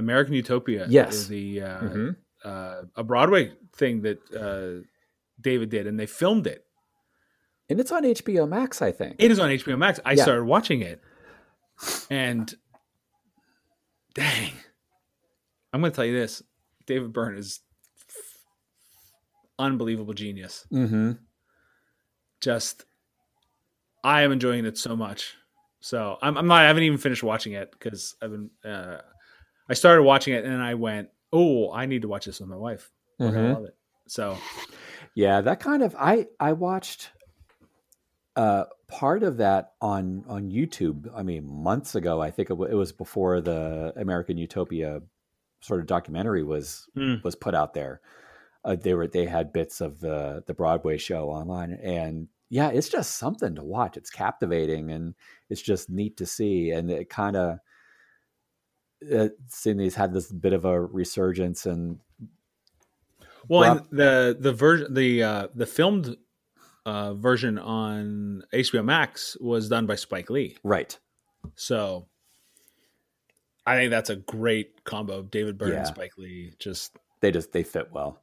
[0.00, 0.86] American Utopia.
[0.88, 1.14] Yes.
[1.14, 2.16] is the uh, Mhm.
[2.44, 4.84] uh, a Broadway thing that uh,
[5.40, 6.64] David did, and they filmed it.
[7.68, 9.16] And it's on HBO Max, I think.
[9.18, 10.00] It is on HBO Max.
[10.04, 10.22] I Yeah.
[10.24, 11.00] started watching it,
[12.10, 12.52] and
[14.14, 14.52] dang,
[15.72, 16.42] I'm going to tell you this:
[16.86, 17.60] David Byrne is
[19.58, 20.66] unbelievable genius.
[20.72, 21.12] mm-hmm.
[22.40, 22.84] Just,
[24.02, 25.34] I am enjoying it so much.
[25.80, 26.62] So I'm, I'm not.
[26.62, 28.50] I haven't even finished watching it because I've been.
[28.64, 28.98] Uh,
[29.70, 32.56] I started watching it and I went, "Oh, I need to watch this with my
[32.56, 32.90] wife.
[33.20, 33.54] I Mhm.
[33.54, 33.76] love it."
[34.08, 34.36] So
[35.14, 37.10] Yeah, that kind of I I watched
[38.36, 41.10] uh part of that on on YouTube.
[41.14, 42.20] I mean, months ago.
[42.20, 45.02] I think it, w- it was before the American Utopia
[45.60, 47.22] sort of documentary was Mm.
[47.22, 48.00] was put out there.
[48.64, 52.88] Uh, they were they had bits of the the Broadway show online, and yeah, it's
[52.88, 53.96] just something to watch.
[53.96, 55.14] It's captivating, and
[55.48, 56.70] it's just neat to see.
[56.70, 57.58] And it kind of
[59.12, 59.28] uh,
[59.64, 61.98] these had this bit of a resurgence, and
[63.48, 66.16] Well, Rob- and the the version the uh, the filmed
[66.86, 70.56] uh, version on HBO Max was done by Spike Lee.
[70.64, 70.98] right,
[71.54, 72.06] So
[73.66, 75.22] I think that's a great combo.
[75.22, 75.78] David Byrne Yeah.
[75.78, 76.52] and Spike Lee.
[76.58, 78.20] Just they just they fit well.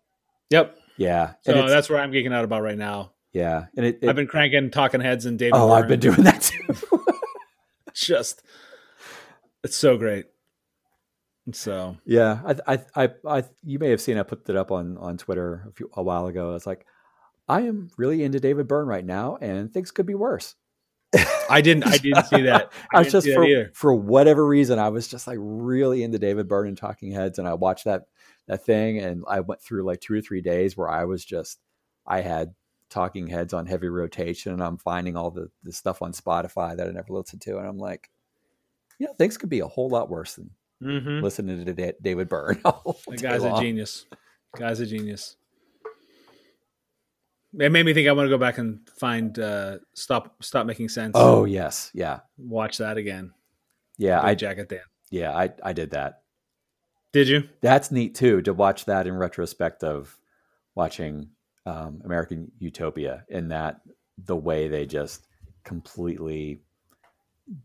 [0.49, 0.77] yep.
[0.99, 3.11] Yeah, So that's where I'm geeking out about right now.
[3.31, 5.53] yeah, and it, it I've been cranking Talking Heads and David.
[5.55, 5.83] Oh, Byrne.
[5.83, 7.05] I've been doing that too.
[7.93, 8.41] just.
[9.63, 10.25] It's so great.
[11.53, 14.97] So yeah, I, I, I, I, you may have seen I put it up on
[14.97, 16.55] on Twitter a, few, a while ago.
[16.55, 16.85] It's like
[17.47, 20.55] I am really into David Byrne right now, and things could be worse.
[21.49, 21.87] I didn't.
[21.87, 22.71] I didn't see that.
[22.93, 26.47] I, I was just for for whatever reason, I was just like really into David
[26.47, 28.03] Byrne and Talking Heads, and I watched that
[28.47, 31.59] that thing, and I went through like two or three days where I was just
[32.05, 32.53] I had
[32.89, 36.87] Talking Heads on heavy rotation, and I'm finding all the the stuff on Spotify that
[36.87, 38.09] I never listened to, and I'm like,
[38.99, 40.49] you know, things could be a whole lot worse than
[40.81, 41.23] mm-hmm.
[41.23, 42.59] listening to David Byrne.
[42.63, 44.05] the guy's a genius.
[44.55, 45.35] Guy's a genius.
[47.59, 50.89] It made me think I want to go back and find uh, stop stop making
[50.89, 51.13] sense.
[51.15, 52.19] Oh yes, yeah.
[52.37, 53.31] Watch that again.
[53.97, 54.79] Yeah, Big I Jacket Dan.
[55.09, 56.21] Yeah, I I did that.
[57.13, 57.49] Did you?
[57.61, 60.15] That's neat too to watch that in retrospect of
[60.75, 61.29] watching
[61.65, 63.81] um, American Utopia in that
[64.17, 65.25] the way they just
[65.63, 66.61] completely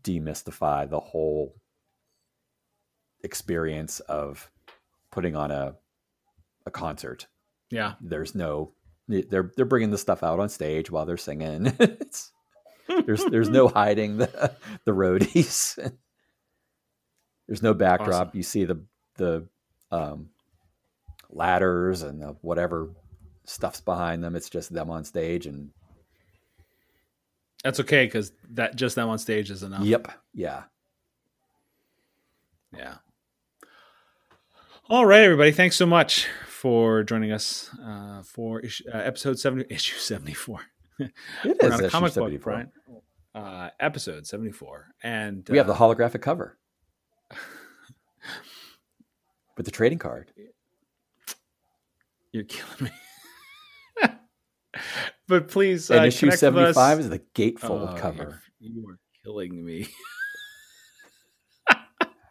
[0.03, 1.55] demystify the whole
[3.23, 4.49] experience of
[5.11, 5.75] putting on a
[6.65, 7.27] a concert.
[7.69, 7.93] Yeah.
[8.01, 8.73] There's no
[9.07, 11.73] they're they're bringing the stuff out on stage while they're singing.
[11.79, 12.31] it's
[13.05, 14.55] there's there's no hiding the
[14.85, 15.77] the roadies.
[17.47, 18.27] there's no backdrop.
[18.29, 18.37] Awesome.
[18.37, 18.81] You see the
[19.17, 19.47] the
[19.91, 20.29] um,
[21.29, 22.91] ladders and the whatever
[23.45, 24.35] stuff's behind them.
[24.35, 25.71] It's just them on stage and
[27.63, 29.85] that's okay because that just them on stage is enough.
[29.85, 30.11] Yep.
[30.33, 30.63] Yeah.
[32.75, 32.95] Yeah.
[34.93, 35.51] All right, everybody.
[35.51, 40.59] Thanks so much for joining us uh, for issue, uh, episode 70, issue 74.
[40.99, 41.11] It
[41.63, 42.29] is a comic 74.
[42.29, 42.71] book, Brian.
[43.33, 44.93] Uh, episode 74.
[45.01, 46.59] And we have the uh, holographic cover
[49.57, 50.31] with the trading card.
[52.31, 52.91] You're killing
[53.99, 54.09] me.
[55.27, 58.43] but please, and uh, issue 75 is the gatefold oh, cover.
[58.59, 59.87] You are killing me.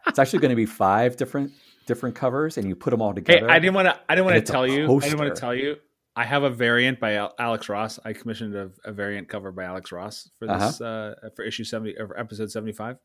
[0.07, 1.51] it's actually going to be five different
[1.85, 3.47] different covers and you put them all together.
[3.47, 3.99] Hey, I didn't want to.
[4.09, 4.85] I didn't want to tell you.
[4.97, 5.77] I didn't want to tell you.
[6.15, 7.99] I have a variant by Alex Ross.
[8.05, 11.15] I commissioned a, a variant cover by Alex Ross for this uh-huh.
[11.23, 12.97] uh, for issue seventy or episode seventy five.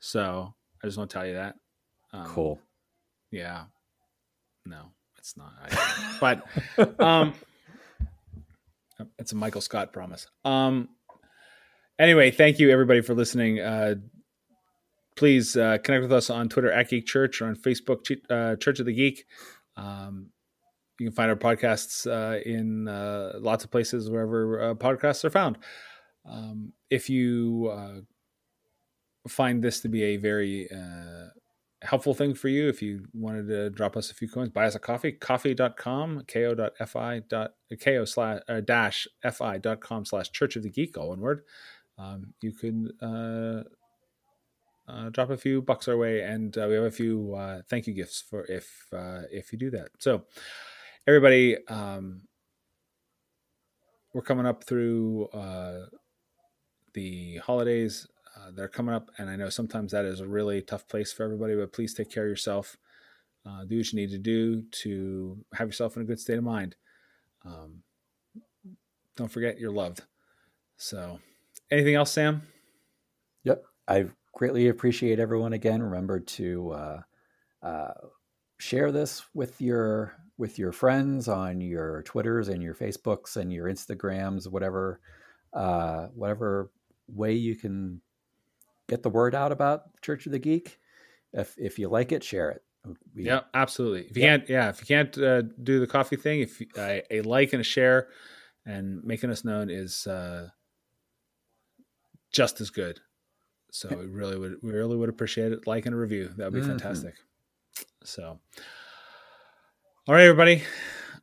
[0.00, 0.52] So
[0.82, 1.54] I just want to tell you that.
[2.12, 2.60] Um, cool.
[3.30, 3.64] Yeah.
[4.66, 4.86] No,
[5.18, 5.52] it's not.
[5.62, 7.34] I, but um,
[9.18, 10.26] it's a Michael Scott promise.
[10.44, 10.88] Um.
[11.98, 13.60] Anyway, thank you everybody for listening.
[13.60, 13.94] Uh,
[15.16, 17.98] please uh, connect with us on Twitter at Geek Church or on Facebook,
[18.30, 19.24] uh, Church of the Geek.
[19.76, 20.30] Um,
[20.98, 25.30] you can find our podcasts uh, in uh, lots of places wherever uh, podcasts are
[25.30, 25.58] found.
[26.24, 28.00] Um, if you uh,
[29.28, 30.68] find this to be a very
[31.82, 34.76] helpful thing for you, if you wanted to drop us a few coins, buy us
[34.76, 37.22] a coffee, ko.com, ko.fi
[37.80, 41.42] ko slash, dash fi dot com slash church of the geek, all one word.
[41.98, 42.90] Um, you can
[44.88, 47.86] uh, drop a few bucks our way, and uh, we have a few uh, thank
[47.86, 49.88] you gifts for if uh, if you do that.
[49.98, 50.24] So,
[51.06, 52.22] everybody, um,
[54.12, 55.86] we're coming up through uh,
[56.94, 58.08] the holidays.
[58.36, 61.22] Uh, they're coming up, and I know sometimes that is a really tough place for
[61.22, 61.54] everybody.
[61.54, 62.76] But please take care of yourself.
[63.44, 66.74] do what you need to do to have yourself in a good state of mind.
[67.44, 67.82] Um,
[69.16, 70.02] don't forget you're loved.
[70.76, 71.20] So,
[71.70, 72.42] anything else, Sam?
[73.44, 75.82] Yep, I've greatly appreciate everyone again.
[75.82, 77.00] Remember to uh,
[77.62, 77.92] uh,
[78.58, 83.66] share this with your with your friends on your Twitters and your Facebooks and your
[83.66, 85.00] Instagrams, whatever
[85.52, 86.70] uh, whatever
[87.08, 88.00] way you can
[88.88, 90.78] get the word out about Church of the Geek.
[91.32, 92.62] If if you like it, share it.
[93.14, 94.06] We, yeah, absolutely.
[94.10, 94.28] If you yeah.
[94.28, 97.60] can't, yeah, if you can't uh, do the coffee thing, if uh, a like and
[97.60, 98.08] a share
[98.66, 100.48] and making us known is uh,
[102.32, 103.00] just as good.
[103.72, 105.66] So we really would we really would appreciate it.
[105.66, 106.30] Like and a review.
[106.36, 106.68] That would be mm-hmm.
[106.68, 107.14] fantastic.
[108.04, 108.38] So
[110.06, 110.62] all right, everybody.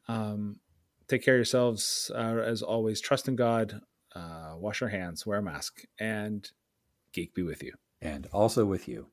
[0.08, 0.60] Um,
[1.08, 2.10] take care of yourselves.
[2.14, 3.82] Uh, as always, trust in God,
[4.16, 6.50] uh, wash your hands, wear a mask, and
[7.14, 7.74] geek be with you.
[8.02, 9.08] And also with you.